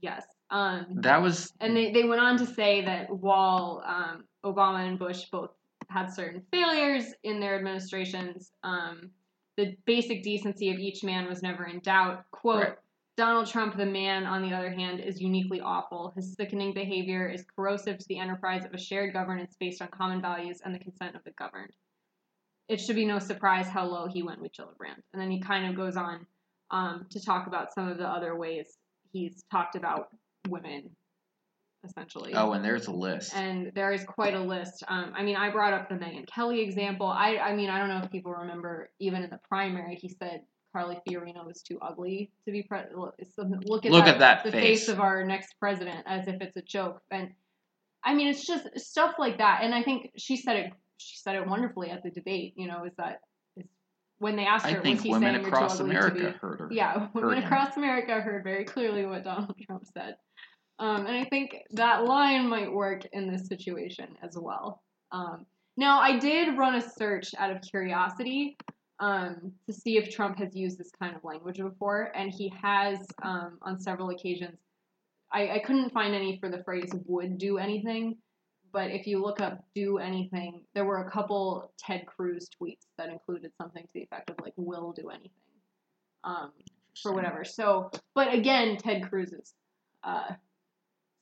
yes. 0.00 0.24
Um, 0.48 0.86
That 1.02 1.20
was 1.20 1.52
and 1.60 1.76
they, 1.76 1.92
they 1.92 2.04
went 2.04 2.22
on 2.22 2.38
to 2.38 2.46
say 2.46 2.82
that 2.86 3.10
while 3.10 3.82
um, 3.84 4.24
Obama 4.46 4.88
and 4.88 4.98
Bush 4.98 5.24
both 5.30 5.50
had 5.90 6.10
certain 6.10 6.42
failures 6.50 7.12
in 7.22 7.38
their 7.38 7.54
administrations, 7.58 8.50
um, 8.62 9.10
the 9.58 9.76
basic 9.84 10.22
decency 10.22 10.70
of 10.70 10.78
each 10.78 11.04
man 11.04 11.26
was 11.28 11.42
never 11.42 11.66
in 11.66 11.80
doubt. 11.80 12.24
Quote, 12.30 12.62
Right. 12.62 12.76
Donald 13.18 13.46
Trump, 13.46 13.76
the 13.76 13.86
man, 13.86 14.24
on 14.24 14.42
the 14.42 14.54
other 14.54 14.70
hand, 14.70 15.00
is 15.00 15.20
uniquely 15.20 15.60
awful. 15.60 16.12
His 16.16 16.34
sickening 16.34 16.74
behavior 16.74 17.28
is 17.28 17.44
corrosive 17.56 17.98
to 17.98 18.04
the 18.08 18.18
enterprise 18.18 18.64
of 18.64 18.74
a 18.74 18.78
shared 18.78 19.12
governance 19.12 19.56
based 19.58 19.80
on 19.80 19.88
common 19.88 20.20
values 20.20 20.60
and 20.64 20.74
the 20.74 20.78
consent 20.78 21.16
of 21.16 21.24
the 21.24 21.30
governed. 21.32 21.72
It 22.68 22.80
should 22.80 22.96
be 22.96 23.06
no 23.06 23.18
surprise 23.18 23.68
how 23.68 23.86
low 23.86 24.06
he 24.06 24.22
went 24.22 24.40
with 24.40 24.52
Gillibrand. 24.52 25.00
And 25.12 25.22
then 25.22 25.30
he 25.30 25.40
kind 25.40 25.70
of 25.70 25.76
goes 25.76 25.96
on 25.96 26.26
um, 26.70 27.06
to 27.10 27.24
talk 27.24 27.46
about 27.46 27.72
some 27.74 27.88
of 27.88 27.98
the 27.98 28.06
other 28.08 28.36
ways 28.36 28.66
he's 29.12 29.44
talked 29.50 29.76
about 29.76 30.08
women, 30.48 30.90
essentially. 31.84 32.34
oh, 32.34 32.52
and 32.52 32.64
there's 32.64 32.86
a 32.88 32.92
list. 32.92 33.34
And 33.34 33.72
there 33.74 33.92
is 33.92 34.04
quite 34.04 34.34
a 34.34 34.40
list. 34.40 34.82
Um, 34.88 35.12
I 35.16 35.22
mean, 35.22 35.36
I 35.36 35.50
brought 35.50 35.72
up 35.72 35.88
the 35.88 35.94
Megyn 35.94 36.26
Kelly 36.26 36.60
example. 36.60 37.06
I, 37.06 37.36
I 37.36 37.54
mean, 37.54 37.70
I 37.70 37.78
don't 37.78 37.88
know 37.88 38.00
if 38.04 38.10
people 38.10 38.32
remember, 38.32 38.90
even 38.98 39.22
in 39.22 39.30
the 39.30 39.40
primary, 39.48 39.94
he 39.94 40.08
said 40.08 40.42
Carly 40.72 40.98
Fiorina 41.08 41.46
was 41.46 41.62
too 41.62 41.78
ugly 41.80 42.30
to 42.44 42.52
be 42.52 42.62
president. 42.62 42.98
Look 42.98 43.86
at 43.86 43.92
Look 43.92 44.04
that, 44.04 44.14
at 44.14 44.18
that 44.18 44.44
the 44.44 44.52
face. 44.52 44.80
face 44.80 44.88
of 44.88 45.00
our 45.00 45.24
next 45.24 45.54
president, 45.58 46.04
as 46.06 46.26
if 46.26 46.40
it's 46.42 46.56
a 46.56 46.62
joke. 46.62 47.00
And 47.10 47.30
I 48.04 48.14
mean, 48.14 48.28
it's 48.28 48.46
just 48.46 48.66
stuff 48.78 49.14
like 49.18 49.38
that. 49.38 49.60
And 49.62 49.74
I 49.74 49.82
think 49.82 50.10
she 50.16 50.36
said 50.36 50.56
it. 50.56 50.72
She 50.98 51.16
said 51.18 51.36
it 51.36 51.46
wonderfully 51.46 51.90
at 51.90 52.02
the 52.02 52.10
debate. 52.10 52.54
You 52.56 52.68
know, 52.68 52.84
is 52.84 52.92
that 52.98 53.20
is 53.56 53.66
when 54.18 54.36
they 54.36 54.44
asked 54.44 54.66
her, 54.66 54.78
I 54.78 54.82
think 54.82 54.96
was 54.96 55.04
he 55.04 55.10
women 55.10 55.34
saying 55.34 55.46
across 55.46 55.78
you're 55.78 55.88
too 55.88 55.96
ugly 55.96 56.10
to 56.10 56.10
America 56.10 56.32
be 56.32 56.38
heard 56.38 56.60
her. 56.60 56.68
yeah, 56.70 57.08
women 57.14 57.38
him. 57.38 57.44
across 57.44 57.76
America 57.76 58.20
heard 58.20 58.44
very 58.44 58.64
clearly 58.64 59.06
what 59.06 59.24
Donald 59.24 59.54
Trump 59.66 59.84
said. 59.92 60.16
Um, 60.78 61.06
and 61.06 61.16
I 61.16 61.24
think 61.24 61.56
that 61.72 62.04
line 62.04 62.48
might 62.48 62.70
work 62.70 63.06
in 63.12 63.30
this 63.30 63.46
situation 63.46 64.08
as 64.22 64.36
well. 64.36 64.82
Um, 65.10 65.46
now, 65.76 66.00
I 66.00 66.18
did 66.18 66.56
run 66.56 66.74
a 66.74 66.82
search 66.82 67.34
out 67.38 67.50
of 67.50 67.62
curiosity 67.62 68.56
um, 68.98 69.52
to 69.66 69.74
see 69.74 69.98
if 69.98 70.10
Trump 70.10 70.38
has 70.38 70.54
used 70.54 70.78
this 70.78 70.90
kind 70.98 71.14
of 71.14 71.22
language 71.22 71.58
before, 71.58 72.12
and 72.14 72.30
he 72.30 72.52
has 72.62 73.06
um, 73.22 73.58
on 73.62 73.78
several 73.78 74.10
occasions. 74.10 74.58
I, 75.32 75.48
I 75.50 75.58
couldn't 75.58 75.92
find 75.92 76.14
any 76.14 76.38
for 76.38 76.48
the 76.48 76.62
phrase 76.64 76.90
would 77.06 77.38
do 77.38 77.58
anything, 77.58 78.16
but 78.76 78.90
if 78.90 79.06
you 79.06 79.22
look 79.22 79.40
up 79.40 79.64
do 79.74 79.96
anything, 79.96 80.60
there 80.74 80.84
were 80.84 80.98
a 80.98 81.10
couple 81.10 81.72
Ted 81.78 82.04
Cruz 82.04 82.50
tweets 82.60 82.84
that 82.98 83.08
included 83.08 83.50
something 83.56 83.82
to 83.82 83.88
the 83.94 84.02
effect 84.02 84.28
of 84.28 84.36
like 84.42 84.52
will 84.56 84.92
do 84.92 85.08
anything. 85.08 85.30
Um, 86.24 86.52
for 87.02 87.14
whatever. 87.14 87.42
So, 87.42 87.90
but 88.14 88.34
again, 88.34 88.76
Ted 88.76 89.08
Cruz 89.08 89.32
is 89.32 89.54
uh, 90.04 90.34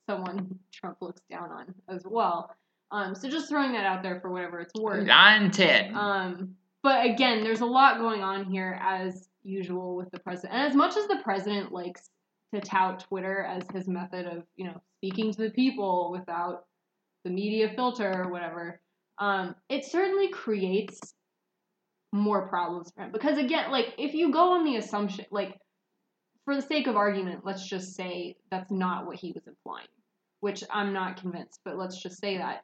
someone 0.05 0.59
Trump 0.73 0.97
looks 0.99 1.21
down 1.31 1.49
on 1.49 1.73
as 1.87 2.03
well. 2.05 2.53
Um, 2.91 3.15
so 3.15 3.29
just 3.29 3.47
throwing 3.47 3.71
that 3.71 3.85
out 3.85 4.03
there 4.03 4.19
for 4.19 4.29
whatever 4.31 4.59
it's 4.59 4.73
worth. 4.77 5.07
I'm 5.09 5.49
Ted. 5.49 5.93
Um, 5.93 6.55
but 6.83 7.05
again, 7.05 7.41
there's 7.41 7.61
a 7.61 7.65
lot 7.65 7.99
going 7.99 8.21
on 8.21 8.43
here 8.43 8.77
as 8.81 9.29
usual 9.43 9.95
with 9.95 10.11
the 10.11 10.19
president. 10.19 10.55
And 10.59 10.67
as 10.69 10.75
much 10.75 10.97
as 10.97 11.07
the 11.07 11.21
president 11.23 11.71
likes 11.71 12.09
to 12.53 12.59
tout 12.59 12.99
Twitter 12.99 13.45
as 13.45 13.63
his 13.73 13.87
method 13.87 14.25
of, 14.25 14.43
you 14.57 14.65
know, 14.65 14.81
speaking 14.97 15.31
to 15.31 15.43
the 15.43 15.51
people 15.51 16.11
without 16.11 16.65
the 17.25 17.31
media 17.31 17.73
filter 17.75 18.23
or 18.23 18.29
whatever, 18.31 18.79
um, 19.17 19.55
it 19.67 19.83
certainly 19.83 20.29
creates 20.29 21.15
more 22.13 22.47
problems 22.47 22.91
for 22.95 23.03
him. 23.03 23.11
Because 23.11 23.37
again, 23.37 23.71
like 23.71 23.93
if 23.97 24.13
you 24.13 24.31
go 24.31 24.53
on 24.53 24.63
the 24.63 24.77
assumption, 24.77 25.25
like 25.31 25.57
for 26.45 26.55
the 26.55 26.61
sake 26.61 26.87
of 26.87 26.95
argument, 26.95 27.41
let's 27.43 27.67
just 27.67 27.95
say 27.95 28.37
that's 28.51 28.71
not 28.71 29.05
what 29.07 29.17
he 29.17 29.31
was 29.33 29.47
implying, 29.47 29.87
which 30.39 30.63
I'm 30.69 30.93
not 30.93 31.17
convinced, 31.19 31.59
but 31.65 31.77
let's 31.77 32.01
just 32.01 32.21
say 32.21 32.37
that. 32.37 32.61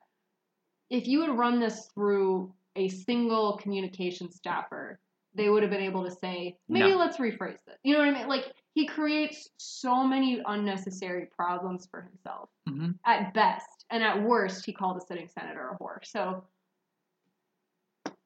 If 0.92 1.08
you 1.08 1.22
had 1.22 1.38
run 1.38 1.60
this 1.60 1.88
through 1.96 2.54
a 2.76 2.88
single 2.88 3.58
communication 3.58 4.32
staffer, 4.32 5.00
they 5.34 5.50
would 5.50 5.64
have 5.64 5.72
been 5.72 5.82
able 5.82 6.04
to 6.04 6.12
say, 6.12 6.58
maybe 6.70 6.90
No. 6.90 6.98
let's 6.98 7.18
rephrase 7.18 7.64
this. 7.66 7.80
You 7.84 7.94
know 7.94 8.00
what 8.00 8.10
I 8.10 8.20
mean? 8.20 8.28
Like, 8.28 8.54
he 8.74 8.86
creates 8.86 9.50
so 9.58 10.04
many 10.06 10.42
unnecessary 10.46 11.28
problems 11.36 11.88
for 11.90 12.02
himself 12.02 12.50
Mhm. 12.68 13.00
at 13.06 13.34
best. 13.34 13.81
And 13.92 14.04
at 14.04 14.24
worst, 14.24 14.66
he 14.66 14.74
called 14.74 14.98
a 14.98 15.06
sitting 15.06 15.28
senator 15.28 15.70
a 15.70 15.78
whore. 15.84 15.98
So, 16.04 16.46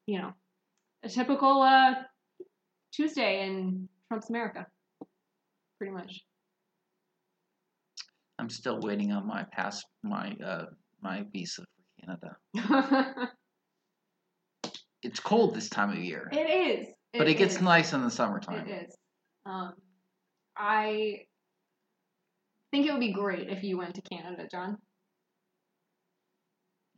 you 0.06 0.18
know, 0.18 0.32
a 1.02 1.08
typical 1.08 1.60
uh, 1.62 1.94
Tuesday 2.92 3.46
in 3.46 3.88
Trump's 4.08 4.30
America, 4.30 4.66
pretty 5.78 5.92
much. 5.92 6.22
I'm 8.38 8.50
still 8.50 8.80
waiting 8.80 9.12
on 9.12 9.26
my 9.26 9.44
pass 9.50 9.82
my 10.02 10.36
uh 10.44 10.66
my 11.02 11.24
visa 11.32 11.62
for 11.62 12.06
Canada. 12.06 13.32
It's 15.02 15.20
cold 15.20 15.54
this 15.54 15.68
time 15.68 15.90
of 15.90 15.98
year, 15.98 16.28
it 16.32 16.80
is. 16.80 16.88
but 17.16 17.28
it 17.28 17.34
gets 17.34 17.60
nice 17.60 17.92
in 17.92 18.02
the 18.02 18.10
summertime. 18.10 18.66
It 18.66 18.86
is. 18.86 18.96
Um, 19.44 19.74
I 20.56 21.26
think 22.72 22.86
it 22.86 22.92
would 22.92 23.00
be 23.00 23.12
great 23.12 23.48
if 23.48 23.62
you 23.62 23.78
went 23.78 23.94
to 23.94 24.02
Canada, 24.02 24.48
Jon. 24.50 24.78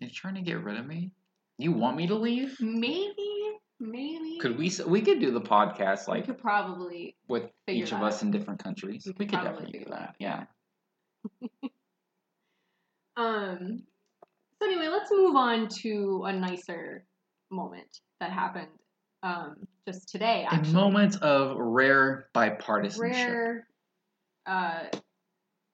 You're 0.01 0.11
trying 0.11 0.37
to 0.37 0.43
get 0.43 0.63
rid 0.63 0.79
of 0.79 0.87
me? 0.87 1.11
You 1.59 1.73
want 1.73 1.97
me 1.97 2.07
to 2.07 2.15
leave? 2.15 2.57
Maybe, 2.61 3.59
maybe. 3.81 4.39
Could 4.41 4.57
we? 4.59 4.73
We 4.87 5.03
could 5.03 5.21
do 5.21 5.33
the 5.33 5.41
podcast 5.41 6.07
like. 6.07 6.27
We 6.27 6.35
could 6.35 6.43
probably 6.43 7.17
with 7.29 7.51
each 7.67 7.93
of 7.93 8.03
us 8.03 8.23
in 8.23 8.31
different 8.31 8.63
countries. 8.63 9.05
We 9.07 9.15
We 9.19 9.27
could 9.27 9.41
could, 9.41 9.45
definitely 9.45 9.79
do 9.81 9.91
that. 9.91 10.15
Yeah. 10.19 10.45
Um. 13.17 13.83
So 14.63 14.69
anyway, 14.69 14.87
let's 14.87 15.11
move 15.11 15.35
on 15.35 15.69
to 15.83 16.23
a 16.27 16.33
nicer 16.33 17.05
moment 17.51 17.89
that 18.21 18.31
happened 18.31 18.69
um, 19.25 19.57
just 19.87 20.09
today. 20.09 20.47
A 20.51 20.63
moment 20.69 21.21
of 21.23 21.57
rare 21.59 22.29
bipartisanship. 22.35 23.01
rare 23.01 23.67
uh, 24.47 24.85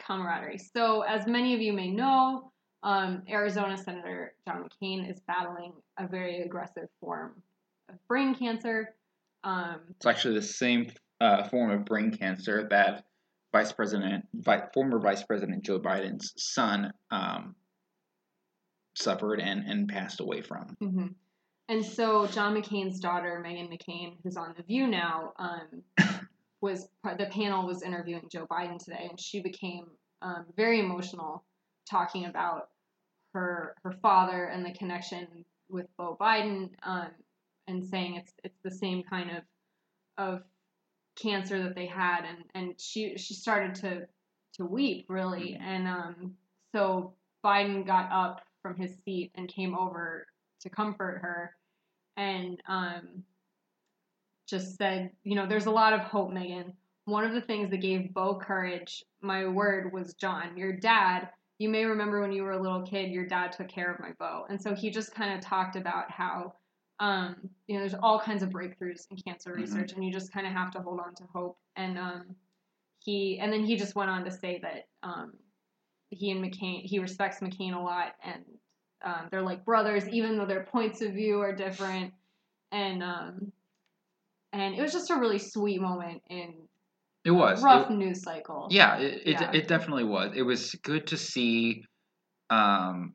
camaraderie. 0.01 0.59
So, 0.59 1.03
as 1.03 1.27
many 1.27 1.55
of 1.55 1.61
you 1.61 1.73
may 1.73 1.91
know, 1.91 2.53
um, 2.85 3.23
Arizona 3.29 3.77
Senator 3.77 4.35
John 4.47 4.69
McCain 4.69 5.11
is 5.11 5.19
battling 5.27 5.73
a 5.99 6.07
very 6.07 6.43
aggressive 6.43 6.89
form 7.01 7.43
of 7.89 7.97
brain 8.07 8.35
cancer. 8.35 8.95
Um, 9.43 9.81
It's 9.97 10.07
actually 10.07 10.35
the 10.35 10.43
same 10.43 10.93
uh, 11.21 11.49
form 11.49 11.71
of 11.71 11.85
brain 11.87 12.13
cancer 12.17 12.69
that 12.71 13.05
Vice 13.53 13.73
President, 13.73 14.27
vi- 14.35 14.69
former 14.75 14.99
Vice 14.99 15.23
President 15.23 15.65
Joe 15.65 15.81
Biden's 15.81 16.35
son 16.37 16.93
um, 17.11 17.55
suffered 18.95 19.41
and, 19.41 19.65
and 19.67 19.89
passed 19.89 20.21
away 20.21 20.43
from. 20.43 20.77
hmm 20.81 21.07
And 21.69 21.85
so 21.85 22.27
John 22.27 22.55
McCain's 22.55 23.01
daughter, 23.01 23.43
Meghan 23.45 23.71
McCain, 23.73 24.17
who's 24.23 24.37
on 24.37 24.55
The 24.57 24.63
View 24.63 24.87
now, 24.87 25.33
um, 25.39 25.83
was 26.61 26.89
the 27.19 27.27
panel 27.27 27.67
was 27.67 27.83
interviewing 27.83 28.29
Joe 28.31 28.47
Biden 28.47 28.79
today, 28.83 29.07
and 29.09 29.19
she 29.19 29.41
became 29.41 29.87
um, 30.21 30.47
very 30.57 30.81
emotional 30.81 31.45
talking 31.89 32.25
about 32.27 32.71
her 33.35 33.75
her 33.83 33.93
father 34.01 34.45
and 34.45 34.65
the 34.65 34.73
connection 34.73 35.45
with 35.69 35.87
Beau 35.97 36.17
Biden, 36.21 36.71
um, 36.83 37.11
and 37.69 37.85
saying 37.85 38.17
it's 38.17 38.33
it's 38.45 38.59
the 38.65 38.71
same 38.71 39.03
kind 39.03 39.31
of 39.31 39.43
of 40.17 40.43
cancer 41.17 41.63
that 41.63 41.75
they 41.75 41.87
had, 41.87 42.25
and 42.25 42.45
and 42.55 42.81
she 42.81 43.17
she 43.19 43.35
started 43.35 43.75
to 43.77 44.07
to 44.55 44.65
weep 44.65 45.07
really, 45.09 45.59
and 45.61 45.87
um, 45.87 46.35
so 46.73 47.15
Biden 47.45 47.87
got 47.87 48.11
up 48.11 48.41
from 48.63 48.77
his 48.77 48.97
seat 49.05 49.31
and 49.35 49.49
came 49.49 49.77
over 49.77 50.27
to 50.61 50.71
comfort 50.71 51.21
her 51.23 51.55
and 52.17 52.61
um, 52.69 53.25
just 54.49 54.77
said, 54.77 55.11
you 55.23 55.35
know, 55.35 55.47
there's 55.47 55.67
a 55.67 55.71
lot 55.71 55.93
of 55.93 56.01
hope, 56.01 56.31
Meghan. 56.31 56.73
One 57.05 57.25
of 57.25 57.35
the 57.35 57.41
things 57.41 57.71
that 57.71 57.79
gave 57.79 58.15
Beau 58.15 58.39
courage, 58.39 59.05
my 59.21 59.47
word, 59.47 59.93
was 59.93 60.15
John, 60.15 60.57
your 60.57 60.73
dad. 60.73 61.29
You 61.59 61.69
may 61.69 61.85
remember 61.85 62.21
when 62.21 62.33
you 62.33 62.43
were 62.43 62.53
a 62.53 62.61
little 62.61 62.83
kid, 62.83 63.11
your 63.11 63.27
dad 63.27 63.53
took 63.53 63.69
care 63.69 63.93
of 63.93 64.01
my 64.01 64.11
Beau. 64.19 64.45
And 64.49 64.61
so 64.61 64.75
he 64.75 64.91
just 64.91 65.15
kind 65.15 65.33
of 65.35 65.41
talked 65.41 65.77
about 65.77 66.11
how, 66.11 66.55
um, 66.99 67.37
you 67.67 67.75
know, 67.75 67.81
there's 67.81 67.95
all 67.95 68.19
kinds 68.21 68.43
of 68.43 68.51
breakthroughs 68.51 69.07
in 69.11 69.17
cancer 69.19 69.53
Mhm. 69.53 69.61
research, 69.61 69.93
and 69.93 70.05
you 70.05 70.13
just 70.13 70.33
kind 70.33 70.47
of 70.47 70.53
have 70.53 70.73
to 70.73 70.81
hold 70.81 71.01
on 71.01 71.15
to 71.15 71.25
hope. 71.33 71.59
And 71.77 71.99
um, 71.99 72.37
he, 72.99 73.39
and 73.39 73.53
then 73.53 73.65
he 73.65 73.77
just 73.77 73.95
went 73.95 74.11
on 74.11 74.25
to 74.25 74.31
say 74.31 74.59
that 74.59 74.89
um, 75.03 75.39
he 76.11 76.31
and 76.31 76.45
McCain, 76.45 76.83
he 76.83 76.99
respects 76.99 77.41
McCain 77.41 77.75
a 77.75 77.81
lot, 77.81 78.15
and 78.23 78.45
um, 79.03 79.29
they're 79.31 79.43
like 79.43 79.65
brothers, 79.65 80.09
even 80.09 80.37
though 80.37 80.47
their 80.47 80.65
points 80.65 81.03
of 81.03 81.13
view 81.13 81.41
are 81.41 81.55
different. 81.55 82.13
And 82.73 83.03
um, 83.03 83.53
and 84.53 84.75
it 84.75 84.81
was 84.83 84.93
just 84.93 85.11
a 85.11 85.17
really 85.17 85.39
sweet 85.39 85.81
moment 85.81 86.23
in 86.31 86.55
It 87.25 87.31
was. 87.31 87.63
rough 87.63 87.91
It- 87.91 87.95
news 87.95 88.23
cycle. 88.23 88.69
yeah, 88.71 88.99
it, 88.99 89.23
it, 89.25 89.41
Yeah. 89.41 89.51
it 89.53 89.69
definitely 89.69 90.05
was. 90.05 90.33
It 90.37 90.43
was 90.43 90.75
good 90.83 91.07
to 91.09 91.17
see 91.17 91.85
um, 92.51 93.15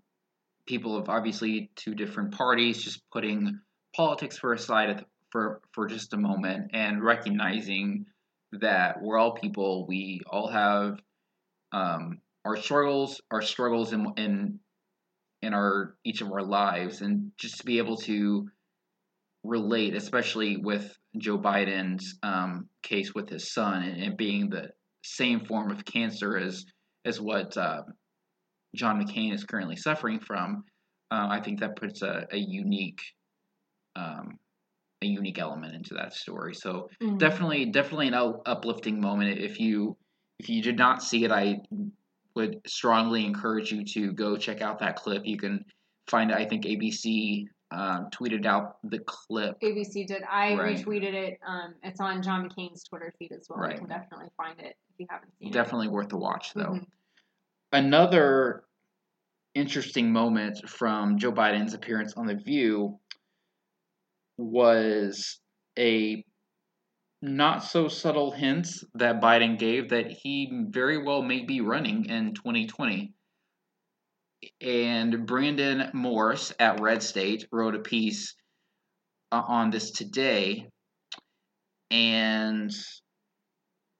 people 0.67 0.97
of 0.97 1.09
obviously 1.09 1.71
two 1.75 1.93
different 1.95 2.33
parties 2.33 2.83
just 2.83 3.01
putting 3.11 3.59
politics 3.95 4.37
for 4.37 4.53
aside 4.53 5.05
for, 5.31 5.61
for 5.73 5.85
just 5.87 6.13
a 6.13 6.17
moment 6.17 6.71
and 6.73 7.03
recognizing 7.03 8.05
that 8.53 8.99
we're 9.01 9.17
all 9.19 9.33
people. 9.33 9.85
We 9.87 10.21
all 10.27 10.47
have 10.49 10.99
um, 11.71 12.19
our 12.45 12.57
struggles, 12.57 13.21
our 13.29 13.41
struggles 13.43 13.93
in, 13.93 14.11
in 14.17 14.59
in 15.41 15.53
our 15.53 15.95
each 16.03 16.21
of 16.21 16.31
our 16.31 16.41
lives, 16.43 17.01
and 17.01 17.31
just 17.37 17.59
to 17.59 17.65
be 17.65 17.77
able 17.77 17.95
to 17.97 18.49
relate, 19.43 19.95
especially 19.95 20.57
with 20.57 20.95
Joe 21.17 21.37
Biden's 21.39 22.17
um, 22.23 22.69
case 22.83 23.13
with 23.13 23.29
his 23.29 23.51
son, 23.51 23.83
and 23.83 24.03
it 24.03 24.17
being 24.17 24.49
the 24.49 24.71
same 25.03 25.45
form 25.45 25.71
of 25.71 25.85
cancer 25.85 26.37
as 26.37 26.65
as 27.05 27.21
what 27.21 27.55
uh, 27.57 27.83
John 28.75 29.03
McCain 29.03 29.33
is 29.33 29.43
currently 29.43 29.75
suffering 29.75 30.19
from. 30.19 30.63
Uh, 31.11 31.27
I 31.29 31.41
think 31.41 31.59
that 31.59 31.75
puts 31.75 32.01
a, 32.01 32.27
a 32.31 32.37
unique 32.37 33.01
um, 33.95 34.37
a 35.01 35.07
unique 35.07 35.39
element 35.39 35.75
into 35.75 35.95
that 35.95 36.13
story. 36.13 36.53
So 36.55 36.89
Mhm. 37.01 37.17
definitely 37.19 37.65
definitely 37.67 38.09
an 38.09 38.15
uplifting 38.45 38.99
moment 39.01 39.39
if 39.39 39.59
you 39.59 39.97
if 40.39 40.49
you 40.49 40.61
did 40.61 40.77
not 40.77 41.03
see 41.03 41.25
it 41.25 41.31
i 41.31 41.57
would 42.35 42.61
strongly 42.67 43.25
encourage 43.25 43.71
you 43.71 43.83
to 43.85 44.13
go 44.13 44.37
check 44.37 44.61
out 44.61 44.79
that 44.79 44.95
clip 44.95 45.23
you 45.25 45.37
can 45.37 45.65
find 46.09 46.31
it 46.31 46.37
i 46.37 46.45
think 46.45 46.65
abc 46.65 47.45
um, 47.71 48.09
tweeted 48.11 48.45
out 48.45 48.77
the 48.83 48.99
clip 48.99 49.59
ABC 49.61 50.05
did. 50.07 50.23
I 50.23 50.55
Right. 50.55 50.77
retweeted 50.77 51.13
it. 51.13 51.39
Um, 51.45 51.75
it's 51.83 51.99
on 51.99 52.21
John 52.23 52.49
McCain's 52.49 52.83
Twitter 52.83 53.13
feed 53.19 53.31
as 53.31 53.47
well. 53.49 53.59
Right. 53.59 53.73
You 53.73 53.79
can 53.79 53.87
definitely 53.89 54.29
find 54.37 54.59
it 54.59 54.75
if 54.93 54.99
you 54.99 55.05
haven't 55.09 55.31
seen 55.39 55.49
it. 55.49 55.53
definitely 55.53 55.87
worth 55.89 56.11
a 56.13 56.17
watch 56.17 56.51
it. 56.55 56.59
though 56.59 56.73
Mhm. 56.73 56.87
another 57.73 58.63
interesting 59.55 60.11
moment 60.11 60.57
from 60.69 61.17
joe 61.17 61.31
biden's 61.31 61.73
appearance 61.73 62.13
on 62.15 62.25
the 62.27 62.35
view 62.35 62.99
was 64.37 65.39
a 65.77 66.23
not 67.21 67.63
so 67.63 67.87
subtle 67.89 68.31
hints 68.31 68.83
that 68.93 69.21
Biden 69.21 69.57
gave 69.59 69.89
that 69.89 70.09
he 70.09 70.65
very 70.69 71.03
well 71.03 71.21
may 71.21 71.41
be 71.43 71.59
running 71.59 72.05
in 72.05 72.33
2020. 72.33 73.13
And 74.61 75.25
Brandon 75.25 75.89
Morse 75.93 76.53
at 76.59 76.79
Red 76.79 77.03
State 77.03 77.47
wrote 77.51 77.75
a 77.75 77.79
piece 77.79 78.35
uh, 79.31 79.43
on 79.47 79.69
this 79.69 79.91
today. 79.91 80.67
And 81.91 82.71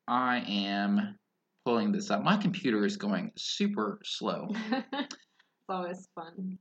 I 0.08 0.40
am 0.48 1.18
pulling 1.66 1.92
this 1.92 2.10
up. 2.10 2.24
My 2.24 2.38
computer 2.38 2.86
is 2.86 2.98
going 2.98 3.32
super 3.38 4.00
slow. 4.04 4.50
it's 4.72 5.16
always 5.68 6.08
fun. 6.16 6.58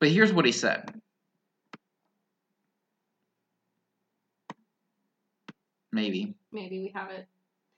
But 0.00 0.10
here's 0.10 0.32
what 0.32 0.46
he 0.46 0.52
said. 0.52 0.92
Maybe. 5.92 6.34
Maybe 6.52 6.78
we 6.80 6.92
have 6.94 7.10
it. 7.10 7.26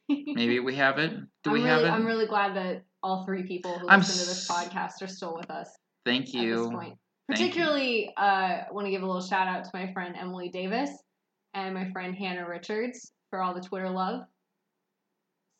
Maybe 0.09 0.61
we 0.61 0.77
have 0.77 0.99
it. 0.99 1.11
Do 1.43 1.51
I'm 1.51 1.53
we 1.53 1.59
really, 1.61 1.71
have 1.71 1.83
it? 1.83 1.91
I'm 1.91 2.07
really 2.07 2.27
glad 2.27 2.57
that 2.57 2.85
all 3.03 3.25
three 3.25 3.43
people 3.43 3.79
who 3.79 3.89
I'm 3.89 4.01
listen 4.01 4.21
to 4.21 4.29
this 4.29 4.49
podcast 4.49 5.03
are 5.03 5.09
still 5.09 5.35
with 5.37 5.51
us 5.51 5.69
Thank 6.05 6.27
at 6.29 6.33
this 6.33 6.43
you. 6.43 6.71
point. 6.71 6.95
Particularly, 7.29 8.13
uh, 8.17 8.21
I 8.21 8.67
want 8.73 8.87
to 8.87 8.91
give 8.91 9.03
a 9.03 9.07
little 9.07 9.23
shout 9.23 9.49
out 9.49 9.65
to 9.65 9.71
my 9.73 9.93
friend 9.93 10.15
Emily 10.19 10.49
Davis 10.49 10.91
and 11.55 11.75
my 11.75 11.91
friend 11.91 12.15
Hannah 12.15 12.49
Richards 12.49 13.13
for 13.31 13.41
all 13.41 13.55
the 13.55 13.61
Twitter 13.61 13.89
love. 13.89 14.23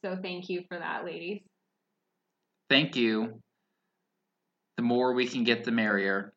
So 0.05 0.19
thank 0.21 0.49
you 0.49 0.65
for 0.69 0.79
that, 0.79 1.05
ladies. 1.05 1.43
Thank 2.69 2.97
you. 2.97 3.41
The 4.77 4.83
more 4.83 5.15
we 5.15 5.27
can 5.27 5.45
get, 5.45 5.65
the 5.65 5.71
merrier. 5.71 6.33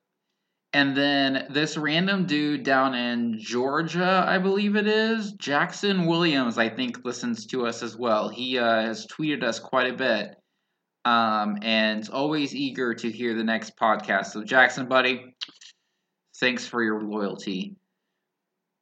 And 0.74 0.96
then 0.96 1.48
this 1.50 1.78
random 1.78 2.26
dude 2.26 2.63
down 2.63 2.94
in 2.94 3.39
Georgia, 3.39 4.26
I 4.28 4.38
believe 4.38 4.76
it 4.76 4.88
is, 4.88 5.32
Jackson 5.34 6.06
Williams, 6.06 6.58
I 6.58 6.70
think 6.70 7.04
listens 7.06 7.46
to 7.48 7.65
us 7.65 7.82
as 7.82 7.96
well. 7.96 8.28
He 8.30 8.60
uh, 8.60 8.82
has 8.82 9.08
tweeted 9.08 9.41
us 9.44 9.58
quite 9.58 9.89
a 9.91 9.96
bit 9.96 10.36
um, 11.06 11.60
and 11.62 12.10
always 12.10 12.54
eager 12.56 12.94
to 12.96 13.12
hear 13.12 13.34
the 13.36 13.44
next 13.44 13.78
podcast. 13.78 14.28
So, 14.28 14.44
Jackson, 14.44 14.88
buddy, 14.88 15.36
thanks 16.39 16.68
for 16.68 16.84
your 16.84 17.02
loyalty. 17.02 17.76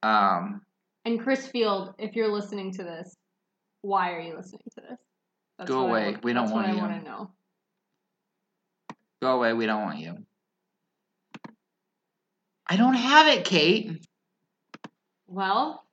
Um, 0.02 0.62
And 1.06 1.20
Chris 1.22 1.46
Field, 1.48 1.94
if 2.00 2.16
you're 2.16 2.32
listening 2.32 2.72
to 2.74 2.84
this, 2.84 3.16
why 3.82 4.14
are 4.14 4.20
you 4.22 4.36
listening 4.36 4.62
to 4.76 4.82
this? 4.90 5.00
That's 5.60 5.70
Go 5.70 5.86
away. 5.88 6.12
want- 6.14 6.24
We 6.24 6.34
don't 6.34 6.50
want 6.50 6.70
you. 6.70 6.78
I 6.78 6.82
want 6.88 7.04
to 7.04 7.10
know. 7.10 7.32
go 9.22 9.36
away. 9.38 9.54
We 9.54 9.66
don't 9.66 9.84
want 9.84 10.00
you. 10.00 10.18
I 12.68 12.76
don't 12.78 12.94
have 12.96 13.28
it, 13.28 13.46
Kate. 13.46 14.06
Well, 15.28 15.86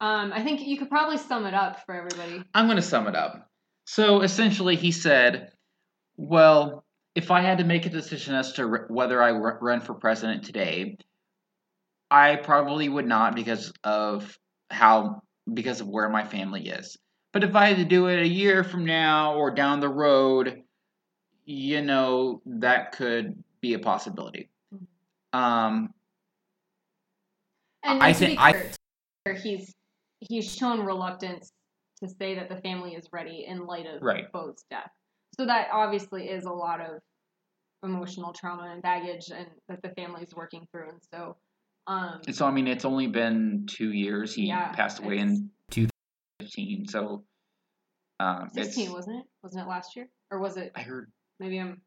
um, 0.00 0.32
I 0.32 0.42
think 0.42 0.60
you 0.66 0.78
could 0.78 0.88
probably 0.90 1.16
sum 1.18 1.46
it 1.46 1.54
up 1.54 1.84
for 1.86 1.94
everybody. 1.94 2.42
I'm 2.54 2.66
going 2.66 2.76
to 2.76 2.82
sum 2.82 3.06
it 3.08 3.16
up. 3.16 3.48
So 3.86 4.20
essentially, 4.22 4.76
he 4.76 4.92
said, 4.92 5.50
Well, 6.20 6.84
if 7.14 7.30
I 7.30 7.40
had 7.40 7.56
to 7.58 7.64
make 7.64 7.86
a 7.86 7.88
decision 7.90 8.34
as 8.34 8.52
to 8.52 8.62
r- 8.68 8.86
whether 8.90 9.22
I 9.22 9.30
r- 9.32 9.58
run 9.62 9.80
for 9.80 9.94
president 9.94 10.44
today, 10.44 10.98
I 12.10 12.36
probably 12.36 12.90
would 12.90 13.06
not 13.06 13.34
because 13.34 13.72
of 13.84 14.38
how, 14.70 15.22
because 15.54 15.80
of 15.80 15.88
where 15.88 16.10
my 16.10 16.22
family 16.22 16.68
is. 16.68 16.98
But 17.32 17.42
if 17.42 17.56
I 17.56 17.68
had 17.68 17.78
to 17.78 17.86
do 17.86 18.08
it 18.08 18.20
a 18.20 18.28
year 18.28 18.62
from 18.62 18.84
now 18.84 19.34
or 19.34 19.50
down 19.50 19.80
the 19.80 19.88
road, 19.88 20.62
you 21.46 21.80
know, 21.80 22.42
that 22.44 22.92
could 22.92 23.42
be 23.62 23.72
a 23.72 23.78
possibility. 23.78 24.50
Um, 25.32 25.94
And 27.82 28.02
I 28.02 28.12
think- 28.12 28.38
I- 28.38 28.74
he's 29.42 29.74
he's 30.20 30.54
shown 30.54 30.80
reluctance 30.84 31.50
to 32.02 32.08
say 32.10 32.34
that 32.34 32.50
the 32.50 32.60
family 32.60 32.94
is 32.94 33.08
ready 33.10 33.46
in 33.46 33.64
light 33.64 33.86
of 33.86 34.02
Right. 34.02 34.30
Beau's 34.32 34.62
death. 34.70 34.90
So 35.40 35.46
that 35.46 35.68
obviously 35.72 36.28
is 36.28 36.44
a 36.44 36.52
lot 36.52 36.82
of 36.82 37.00
emotional 37.82 38.30
trauma 38.34 38.64
and 38.74 38.82
baggage, 38.82 39.30
and 39.34 39.46
that 39.70 39.80
the 39.80 39.88
family's 39.96 40.34
working 40.34 40.68
through. 40.70 40.90
And 40.90 40.98
so, 41.10 41.34
um, 41.86 42.20
and 42.26 42.36
so, 42.36 42.44
I 42.44 42.50
mean, 42.50 42.68
it's 42.68 42.84
only 42.84 43.06
been 43.06 43.64
two 43.66 43.90
years. 43.90 44.34
He 44.34 44.48
Yeah, 44.48 44.70
passed 44.72 44.98
away 44.98 45.16
in 45.16 45.50
2015. 45.70 46.88
So, 46.88 47.24
Um, 48.18 48.48
it's- 48.48 48.66
Sixteen, 48.66 48.92
wasn't 48.92 49.20
it? 49.20 49.26
Wasn't 49.42 49.62
it 49.62 49.66
last 49.66 49.96
year, 49.96 50.10
or 50.30 50.40
was 50.40 50.58
it? 50.58 50.72
I 50.74 50.82
heard 50.82 51.10
Maybe 51.38 51.58
I'm. 51.58 51.80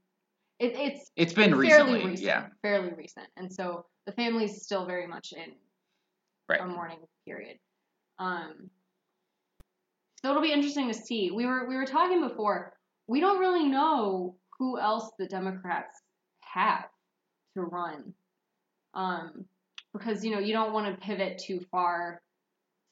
It, 0.58 0.76
it's 0.76 1.12
it's 1.16 1.34
been 1.34 1.52
fairly 1.52 1.60
recently. 1.70 2.06
recent. 2.08 2.26
Yeah, 2.26 2.48
fairly 2.64 2.92
recent, 2.94 3.28
and 3.38 3.54
so 3.54 3.86
the 4.08 4.14
family's 4.14 4.64
still 4.64 4.88
very 4.88 5.06
much 5.06 5.32
in 5.32 5.54
right. 6.50 6.60
a 6.60 6.66
mourning 6.66 7.06
period. 7.28 7.60
Um, 8.18 8.72
so 10.24 10.32
it'll 10.32 10.42
be 10.42 10.52
interesting 10.52 10.88
to 10.88 10.94
see. 10.96 11.30
We 11.30 11.46
were 11.46 11.68
we 11.68 11.76
were 11.76 11.86
talking 11.86 12.28
before. 12.28 12.73
We 13.08 13.20
don't 13.20 13.40
really 13.40 13.68
know 13.68 14.36
who 14.60 14.80
else 14.80 15.12
the 15.18 15.28
Democrats 15.28 16.02
have 16.42 16.86
to 17.56 17.62
run, 17.62 18.14
um, 18.94 19.46
because 19.94 20.24
you 20.24 20.32
know 20.32 20.40
you 20.40 20.54
don't 20.54 20.74
want 20.74 20.94
to 20.94 21.06
pivot 21.06 21.38
too 21.40 21.60
far 21.72 22.22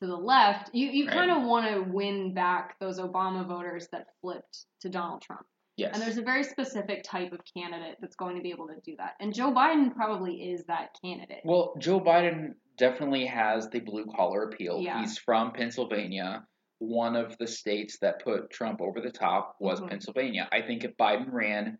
to 0.01 0.07
the 0.07 0.15
left. 0.15 0.69
You 0.73 0.89
you 0.89 1.05
Right. 1.07 1.13
kind 1.15 1.31
of 1.31 1.43
want 1.43 1.67
to 1.71 1.81
win 1.81 2.33
back 2.33 2.79
those 2.79 2.99
Obama 2.99 3.47
voters 3.47 3.87
that 3.91 4.07
flipped 4.21 4.65
to 4.81 4.89
Donald 4.89 5.21
Trump. 5.21 5.45
Yes. 5.77 5.91
And 5.93 6.01
there's 6.03 6.17
a 6.17 6.21
very 6.21 6.43
specific 6.43 7.03
type 7.03 7.31
of 7.31 7.39
candidate 7.55 7.97
that's 8.01 8.15
going 8.15 8.35
to 8.35 8.41
be 8.41 8.51
able 8.51 8.67
to 8.67 8.79
do 8.85 8.95
that. 8.97 9.13
And 9.19 9.33
Joe 9.33 9.51
Biden 9.53 9.95
probably 9.95 10.51
is 10.51 10.65
that 10.65 10.95
candidate. 11.01 11.41
Well, 11.45 11.73
Joe 11.79 11.99
Biden 11.99 12.55
definitely 12.77 13.25
has 13.25 13.69
the 13.69 13.79
blue 13.79 14.05
collar 14.15 14.43
appeal. 14.43 14.79
Yeah. 14.81 14.99
He's 15.01 15.17
from 15.17 15.53
Pennsylvania. 15.53 16.45
One 16.81 17.15
of 17.15 17.37
the 17.37 17.45
states 17.45 17.99
that 17.99 18.23
put 18.23 18.49
Trump 18.49 18.81
over 18.81 19.01
the 19.01 19.11
top 19.11 19.55
was 19.59 19.79
Mhm. 19.79 19.89
Pennsylvania. 19.89 20.49
I 20.51 20.63
think 20.63 20.83
if 20.83 20.97
Biden 20.97 21.31
ran 21.31 21.77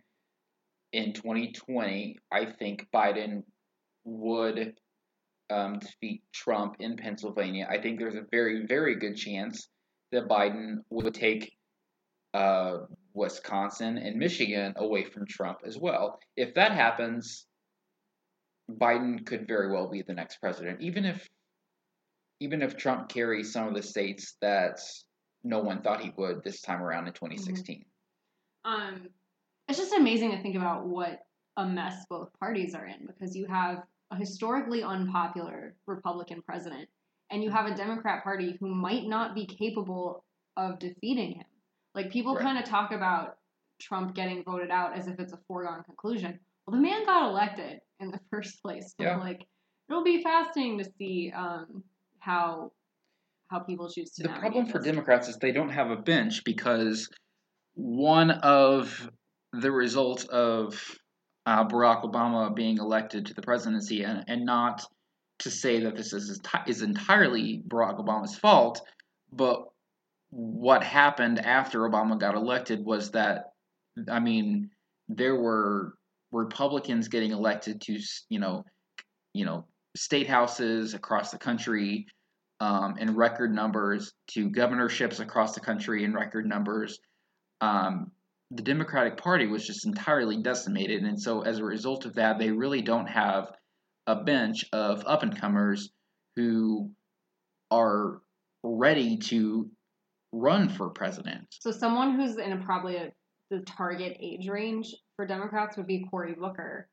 in 0.92 1.14
2020, 1.14 2.20
I 2.32 2.46
think 2.46 2.88
Biden 2.92 3.44
would 4.04 4.80
um, 5.50 5.80
defeat 5.80 6.24
Trump 6.32 6.78
in 6.80 6.96
Pennsylvania. 6.96 7.68
I 7.70 7.82
think 7.82 8.00
there's 8.00 8.16
a 8.16 8.26
very, 8.32 8.66
very 8.68 8.96
good 8.96 9.18
chance 9.18 9.68
that 10.12 10.28
Biden 10.28 10.78
would 10.90 11.14
take 11.14 11.52
uh, 12.34 12.86
Wisconsin 13.14 13.98
and 13.98 14.18
Michigan 14.18 14.74
away 14.78 15.04
from 15.04 15.26
Trump 15.26 15.60
as 15.66 15.78
well. 15.78 16.20
If 16.38 16.54
that 16.54 16.72
happens, 16.72 17.48
Biden 18.70 19.26
could 19.26 19.48
very 19.48 19.72
well 19.72 19.90
be 19.90 20.04
the 20.04 20.14
next 20.14 20.38
president, 20.38 20.80
even 20.80 21.06
if 21.06 21.28
even 22.42 22.64
if 22.64 22.76
Trump 22.76 23.08
carries 23.08 23.54
some 23.54 23.68
of 23.68 23.76
the 23.76 23.84
states 23.84 24.36
that 24.42 24.80
no 25.44 25.60
one 25.60 25.82
thought 25.82 26.02
he 26.02 26.12
would 26.18 26.44
this 26.44 26.60
time 26.62 26.82
around 26.82 27.08
in 27.08 27.14
2016. 27.14 27.86
um, 28.66 29.08
it's 29.70 29.78
just 29.78 29.94
amazing 29.94 30.32
to 30.32 30.42
think 30.42 30.56
about 30.56 30.86
what 30.88 31.26
a 31.58 31.66
mess 31.66 32.06
both 32.10 32.30
parties 32.40 32.74
are 32.74 32.86
in 32.88 33.06
because 33.06 33.36
you 33.36 33.46
have 33.46 33.84
a 34.10 34.16
historically 34.16 34.84
unpopular 34.84 35.76
Republican 35.86 36.42
president 36.42 36.90
and 37.30 37.44
you 37.44 37.50
have 37.52 37.68
a 37.68 37.76
Democrat 37.76 38.24
party 38.24 38.58
who 38.60 38.68
might 38.74 39.06
not 39.06 39.36
be 39.36 39.46
capable 39.46 40.26
of 40.58 40.80
defeating 40.80 41.36
him. 41.36 41.46
Like 41.96 42.12
people 42.12 42.34
Right. 42.36 42.44
kind 42.44 42.58
of 42.58 42.66
talk 42.66 42.92
about 42.92 43.38
Trump 43.80 44.16
getting 44.16 44.44
voted 44.44 44.72
out 44.72 44.98
as 44.98 45.08
if 45.08 45.20
it's 45.20 45.34
a 45.34 45.40
foregone 45.48 45.84
conclusion. 45.84 46.40
Well, 46.66 46.76
the 46.76 46.82
man 46.82 47.06
got 47.06 47.30
elected 47.30 47.82
in 48.00 48.10
the 48.12 48.20
first 48.32 48.62
place. 48.64 48.94
So 48.98 49.04
Yeah. 49.04 49.18
like 49.18 49.46
it'll 49.90 50.04
be 50.04 50.24
fascinating 50.24 50.80
to 50.80 50.92
see 50.98 51.32
um, 51.36 51.84
how 52.22 52.72
how 53.50 53.60
people 53.60 53.90
choose 53.90 54.12
to 54.12 54.24
The 54.24 54.30
problem 54.30 54.66
for. 54.66 54.80
Democrats 54.80 55.28
is 55.28 55.38
they 55.38 55.52
don't 55.52 55.70
have 55.70 55.92
a 55.92 55.98
bench 55.98 56.44
because 56.46 57.10
one 57.74 58.32
of 58.32 59.10
the 59.52 59.72
results 59.72 60.24
of 60.26 60.82
uh, 61.46 61.68
Barack 61.68 62.04
Obama 62.04 62.56
being 62.56 62.78
elected 62.78 63.26
to 63.26 63.34
the 63.34 63.42
presidency, 63.42 64.04
and, 64.04 64.24
and 64.28 64.46
not 64.46 64.86
to 65.40 65.52
say 65.52 65.82
that 65.82 65.98
this 65.98 66.14
is 66.14 66.40
is 66.68 66.82
entirely 66.82 67.62
Barack 67.68 68.00
Obama's 68.00 68.38
fault, 68.38 68.82
but 69.34 69.64
what 70.30 70.84
happened 70.84 71.40
after 71.40 71.80
Obama 71.82 72.18
got 72.18 72.36
elected 72.36 72.86
was 72.86 73.12
that, 73.12 73.52
I 74.10 74.20
mean, 74.20 74.70
there 75.10 75.36
were 75.36 75.96
Republicans 76.32 77.10
getting 77.10 77.32
elected 77.32 77.82
to, 77.82 78.00
you 78.30 78.40
know, 78.40 78.64
you 79.34 79.46
know, 79.46 79.66
state 79.96 80.28
houses 80.28 80.94
across 80.94 81.32
the 81.32 81.38
country 81.38 82.06
um, 82.60 82.98
in 83.00 83.16
record 83.16 83.54
numbers, 83.54 84.14
to 84.28 84.50
governorships 84.50 85.20
across 85.20 85.56
the 85.56 85.60
country 85.62 86.04
in 86.04 86.14
record 86.14 86.46
numbers. 86.46 87.00
Um, 87.60 88.12
the 88.52 88.62
Democratic 88.62 89.18
Party 89.18 89.48
was 89.48 89.66
just 89.66 89.86
entirely 89.86 90.38
decimated, 90.38 91.04
and 91.04 91.20
so 91.20 91.42
as 91.42 91.58
a 91.58 91.64
result 91.64 92.06
of 92.06 92.16
that, 92.16 92.38
they 92.38 92.52
really 92.52 92.82
don't 92.82 93.08
have 93.08 93.52
a 94.08 94.16
bench 94.16 94.66
of 94.74 95.04
up 95.08 95.24
and 95.24 95.40
comers 95.40 95.90
who 96.36 96.92
are 97.72 98.22
ready 98.64 99.18
to 99.18 99.70
run 100.32 100.70
for 100.70 100.90
president. 100.90 101.48
So 101.60 101.72
someone 101.72 102.16
who's 102.16 102.38
in 102.38 102.52
a 102.52 102.58
probably 102.58 102.98
a, 102.98 103.12
the 103.50 103.62
target 103.62 104.18
age 104.20 104.48
range 104.48 104.94
for 105.16 105.26
Democrats 105.26 105.78
would 105.78 105.88
be 105.88 106.06
Cory 106.10 106.34
Booker. 106.34 106.88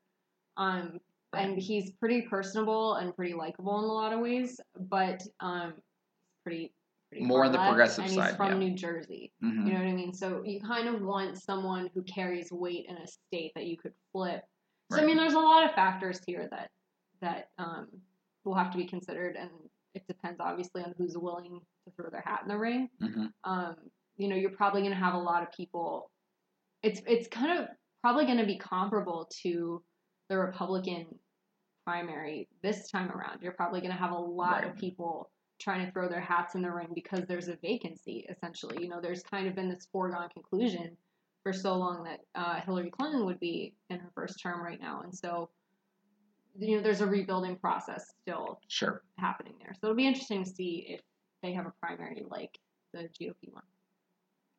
Um, 0.57 0.99
and 1.33 1.57
he's 1.57 1.91
pretty 1.91 2.23
personable 2.23 2.95
and 2.95 3.15
pretty 3.15 3.33
likable 3.33 3.77
in 3.79 3.83
a 3.85 3.87
lot 3.87 4.13
of 4.13 4.19
ways, 4.19 4.59
but 4.89 5.21
um, 5.39 5.73
pretty 6.43 6.73
pretty 7.09 7.25
More 7.25 7.45
on 7.45 7.51
the 7.51 7.57
progressive 7.57 8.05
and 8.05 8.13
side, 8.13 8.27
He's 8.29 8.35
from 8.35 8.61
yeah. 8.61 8.67
New 8.69 8.75
Jersey. 8.75 9.31
Mhm. 9.43 9.65
You 9.65 9.73
know 9.73 9.79
what 9.79 9.87
I 9.87 9.93
mean? 9.93 10.13
So 10.13 10.43
you 10.43 10.61
kind 10.61 10.87
of 10.87 11.01
want 11.01 11.37
someone 11.41 11.89
who 11.95 12.03
carries 12.03 12.51
weight 12.51 12.85
in 12.87 12.97
a 12.97 13.07
state 13.07 13.51
that 13.55 13.65
you 13.65 13.77
could 13.77 13.93
flip. 14.11 14.43
So 14.91 14.99
I 15.01 15.05
mean, 15.05 15.17
there's 15.17 15.33
a 15.33 15.39
lot 15.39 15.63
of 15.67 15.73
factors 15.75 16.19
here 16.25 16.47
that 16.51 16.71
that 17.21 17.49
um, 17.57 17.87
will 18.43 18.55
have 18.55 18.71
to 18.71 18.77
be 18.77 18.85
considered, 18.85 19.35
and 19.35 19.49
it 19.95 20.05
depends 20.07 20.39
obviously 20.39 20.83
on 20.83 20.93
who's 20.97 21.17
willing 21.17 21.59
to 21.85 21.91
throw 21.95 22.09
their 22.09 22.21
hat 22.21 22.41
in 22.43 22.47
the 22.47 22.57
ring 22.57 22.89
Mhm. 23.01 23.33
um, 23.43 23.75
you 24.17 24.27
know, 24.27 24.35
you're 24.35 24.51
probably 24.51 24.81
going 24.81 24.91
to 24.93 24.97
have 24.99 25.13
a 25.13 25.17
lot 25.19 25.41
of 25.43 25.51
people. 25.51 26.11
It's 26.83 27.01
it's 27.07 27.27
kind 27.27 27.59
of 27.59 27.67
probably 28.01 28.25
going 28.25 28.37
to 28.37 28.45
be 28.45 28.57
comparable 28.57 29.29
to 29.43 29.83
the 30.29 30.37
Republican 30.37 31.07
primary 31.85 32.47
this 32.61 32.89
time 32.89 33.11
around. 33.11 33.41
You're 33.41 33.53
probably 33.53 33.81
going 33.81 33.91
to 33.91 33.97
have 33.97 34.11
a 34.11 34.17
lot 34.17 34.63
of 34.63 34.75
people 34.75 35.29
trying 35.59 35.85
to 35.85 35.91
throw 35.91 36.07
their 36.07 36.21
hats 36.21 36.55
in 36.55 36.61
the 36.61 36.71
ring 36.71 36.89
because 36.95 37.25
there's 37.27 37.47
a 37.49 37.57
vacancy. 37.61 38.25
Essentially, 38.29 38.81
you 38.81 38.89
know, 38.89 39.01
there's 39.01 39.23
kind 39.23 39.47
of 39.47 39.55
been 39.55 39.69
this 39.69 39.87
foregone 39.91 40.29
conclusion 40.29 40.95
for 41.43 41.51
so 41.51 41.75
long 41.75 42.03
that 42.03 42.19
uh, 42.35 42.61
Hillary 42.61 42.91
Clinton 42.91 43.25
would 43.25 43.39
be 43.39 43.73
in 43.89 43.99
her 43.99 44.09
first 44.15 44.41
term 44.41 44.61
right 44.61 44.79
now, 44.79 45.01
and 45.01 45.13
so 45.13 45.49
you 46.57 46.75
know, 46.75 46.83
there's 46.83 47.01
a 47.01 47.07
rebuilding 47.07 47.55
process 47.55 48.13
still 48.21 48.59
Sure. 48.67 49.01
happening 49.17 49.53
there. 49.61 49.73
So 49.73 49.87
it'll 49.87 49.95
be 49.95 50.07
interesting 50.07 50.43
to 50.43 50.49
see 50.49 50.85
if 50.89 51.01
they 51.41 51.53
have 51.53 51.65
a 51.65 51.73
primary 51.81 52.23
like 52.29 52.57
the 52.93 53.07
GOP 53.19 53.51
one. 53.51 53.63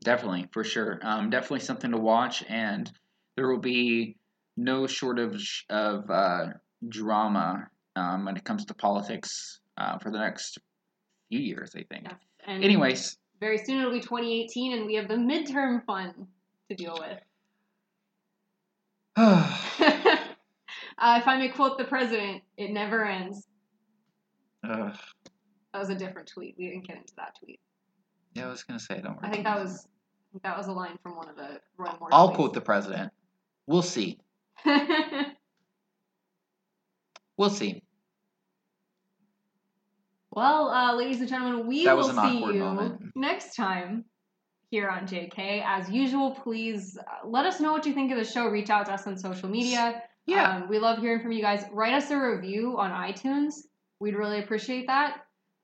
Definitely, 0.02 0.48
for 0.52 0.64
sure. 0.64 0.98
Um, 1.02 1.28
definitely 1.28 1.60
something 1.60 1.90
to 1.90 1.98
watch, 1.98 2.42
and 2.48 2.90
there 3.36 3.48
will 3.48 3.58
be 3.58 4.16
no 4.60 4.86
shortage 4.86 5.64
of 5.70 6.08
uh, 6.10 6.48
drama 6.88 7.68
um, 7.96 8.26
when 8.26 8.36
it 8.36 8.44
comes 8.44 8.64
to 8.66 8.74
politics 8.74 9.60
uh, 9.78 9.98
for 9.98 10.10
the 10.10 10.18
next 10.18 10.58
few 11.30 11.40
years, 11.40 11.72
I 11.74 11.84
think. 11.84 12.04
Yes. 12.04 12.14
And 12.46 12.62
Anyways, 12.62 13.16
very 13.40 13.58
soon 13.58 13.80
it'll 13.80 13.92
be 13.92 14.00
2018, 14.00 14.74
and 14.74 14.86
we 14.86 14.94
have 14.94 15.08
the 15.08 15.14
midterm 15.14 15.84
fun 15.84 16.26
to 16.68 16.76
deal 16.76 16.96
with. 16.98 17.18
uh, 19.16 20.16
if 20.98 21.26
I 21.26 21.38
may 21.38 21.48
quote 21.48 21.78
the 21.78 21.84
president, 21.84 22.42
it 22.56 22.70
never 22.70 23.04
ends. 23.04 23.46
Ugh. 24.68 24.96
That 25.72 25.78
was 25.78 25.88
a 25.88 25.94
different 25.94 26.28
tweet. 26.28 26.54
We 26.58 26.68
didn't 26.68 26.86
get 26.86 26.96
into 26.96 27.14
that 27.16 27.36
tweet. 27.42 27.60
yeah, 28.34 28.46
I 28.46 28.50
was 28.50 28.62
gonna 28.62 28.80
say, 28.80 29.00
don't. 29.00 29.16
Worry. 29.16 29.28
I 29.28 29.30
think 29.30 29.44
that 29.44 29.62
was 29.62 29.86
that 30.42 30.56
was 30.56 30.66
a 30.68 30.72
line 30.72 30.98
from 31.02 31.16
one 31.16 31.28
of 31.28 31.36
the 31.36 31.60
Roy 31.76 31.90
Moore. 31.98 32.08
I'll 32.12 32.30
tweets. 32.30 32.34
quote 32.34 32.54
the 32.54 32.60
president. 32.60 33.12
We'll 33.66 33.82
see. 33.82 34.18
We'll 37.36 37.48
see. 37.50 37.82
well, 40.30 40.68
uh, 40.68 40.94
ladies 40.94 41.20
and 41.20 41.28
gentlemen, 41.28 41.66
we 41.66 41.84
That 41.86 41.96
will 41.96 42.12
see 42.12 42.38
you 42.38 42.52
moment. 42.60 43.00
next 43.16 43.54
time 43.56 44.04
here 44.70 44.88
on 44.90 45.06
JK. 45.06 45.64
As 45.66 45.88
usual, 45.90 46.32
please 46.32 46.98
uh, 46.98 47.26
let 47.26 47.46
us 47.46 47.58
know 47.58 47.72
what 47.72 47.86
you 47.86 47.94
think 47.94 48.12
of 48.12 48.18
the 48.18 48.24
show. 48.24 48.46
Reach 48.46 48.68
out 48.68 48.86
to 48.86 48.92
us 48.92 49.06
on 49.06 49.16
social 49.16 49.48
media. 49.48 50.02
Yeah. 50.26 50.56
Um, 50.56 50.68
we 50.68 50.78
love 50.78 50.98
hearing 50.98 51.20
from 51.22 51.32
you 51.32 51.40
guys. 51.40 51.64
Write 51.72 51.94
us 51.94 52.10
a 52.10 52.16
review 52.18 52.76
on 52.78 52.90
iTunes. 52.90 53.54
We'd 54.00 54.14
really 54.14 54.38
appreciate 54.40 54.86
that. 54.88 55.22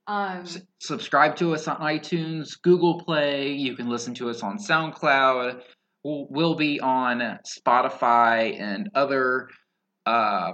Um, 0.08 0.40
S- 0.44 0.62
subscribe 0.80 1.36
to 1.36 1.52
us 1.54 1.68
on 1.68 1.76
iTunes, 1.76 2.60
Google 2.62 3.00
Play. 3.00 3.52
You 3.52 3.76
can 3.76 3.88
listen 3.88 4.14
to 4.14 4.30
us 4.30 4.42
on 4.42 4.56
SoundCloud. 4.58 5.60
We'll, 6.06 6.26
we'll 6.30 6.54
be 6.54 6.78
on 6.78 7.18
Spotify 7.44 8.60
and 8.60 8.90
other 8.94 9.48
uh, 10.06 10.52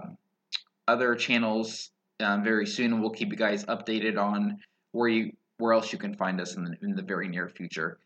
other 0.88 1.14
channels 1.14 1.90
um, 2.20 2.42
very 2.42 2.66
soon. 2.66 3.03
We'll 3.03 3.11
keep 3.11 3.28
you 3.28 3.36
guys 3.36 3.62
updated 3.66 4.16
on 4.18 4.57
where 4.92 5.11
you 5.11 5.32
where 5.59 5.74
else 5.74 5.92
you 5.92 5.98
can 5.98 6.16
find 6.16 6.40
us 6.40 6.57
in 6.57 6.64
the, 6.64 6.76
in 6.80 6.96
the 6.96 7.03
very 7.03 7.28
near 7.28 7.50
future. 7.50 7.98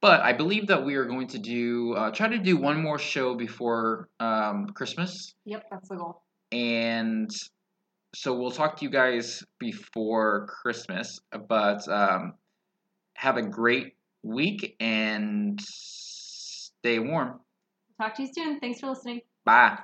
But 0.00 0.20
I 0.20 0.32
believe 0.32 0.68
that 0.68 0.84
we 0.84 0.94
are 0.94 1.04
going 1.04 1.26
to 1.28 1.40
do 1.40 1.94
uh, 1.94 2.12
try 2.12 2.28
to 2.28 2.38
do 2.38 2.56
one 2.56 2.80
more 2.80 3.00
show 3.00 3.34
before 3.34 4.08
um, 4.20 4.68
Christmas 4.68 5.34
yep, 5.44 5.64
that's 5.72 5.88
the 5.88 5.96
goal. 5.96 6.22
and 6.52 7.28
so 8.14 8.32
we'll 8.32 8.52
talk 8.52 8.76
to 8.76 8.84
you 8.84 8.90
guys 8.90 9.42
before 9.58 10.46
Christmas. 10.46 11.18
But 11.48 11.88
um, 11.88 12.34
have 13.14 13.38
a 13.38 13.42
great 13.42 13.94
week 14.22 14.76
and 14.78 15.60
stay 16.82 16.98
warm. 16.98 17.38
Talk 18.00 18.16
to 18.16 18.22
you 18.22 18.32
soon. 18.32 18.58
Thanks 18.58 18.80
for 18.80 18.88
listening. 18.88 19.20
Bye. 19.44 19.78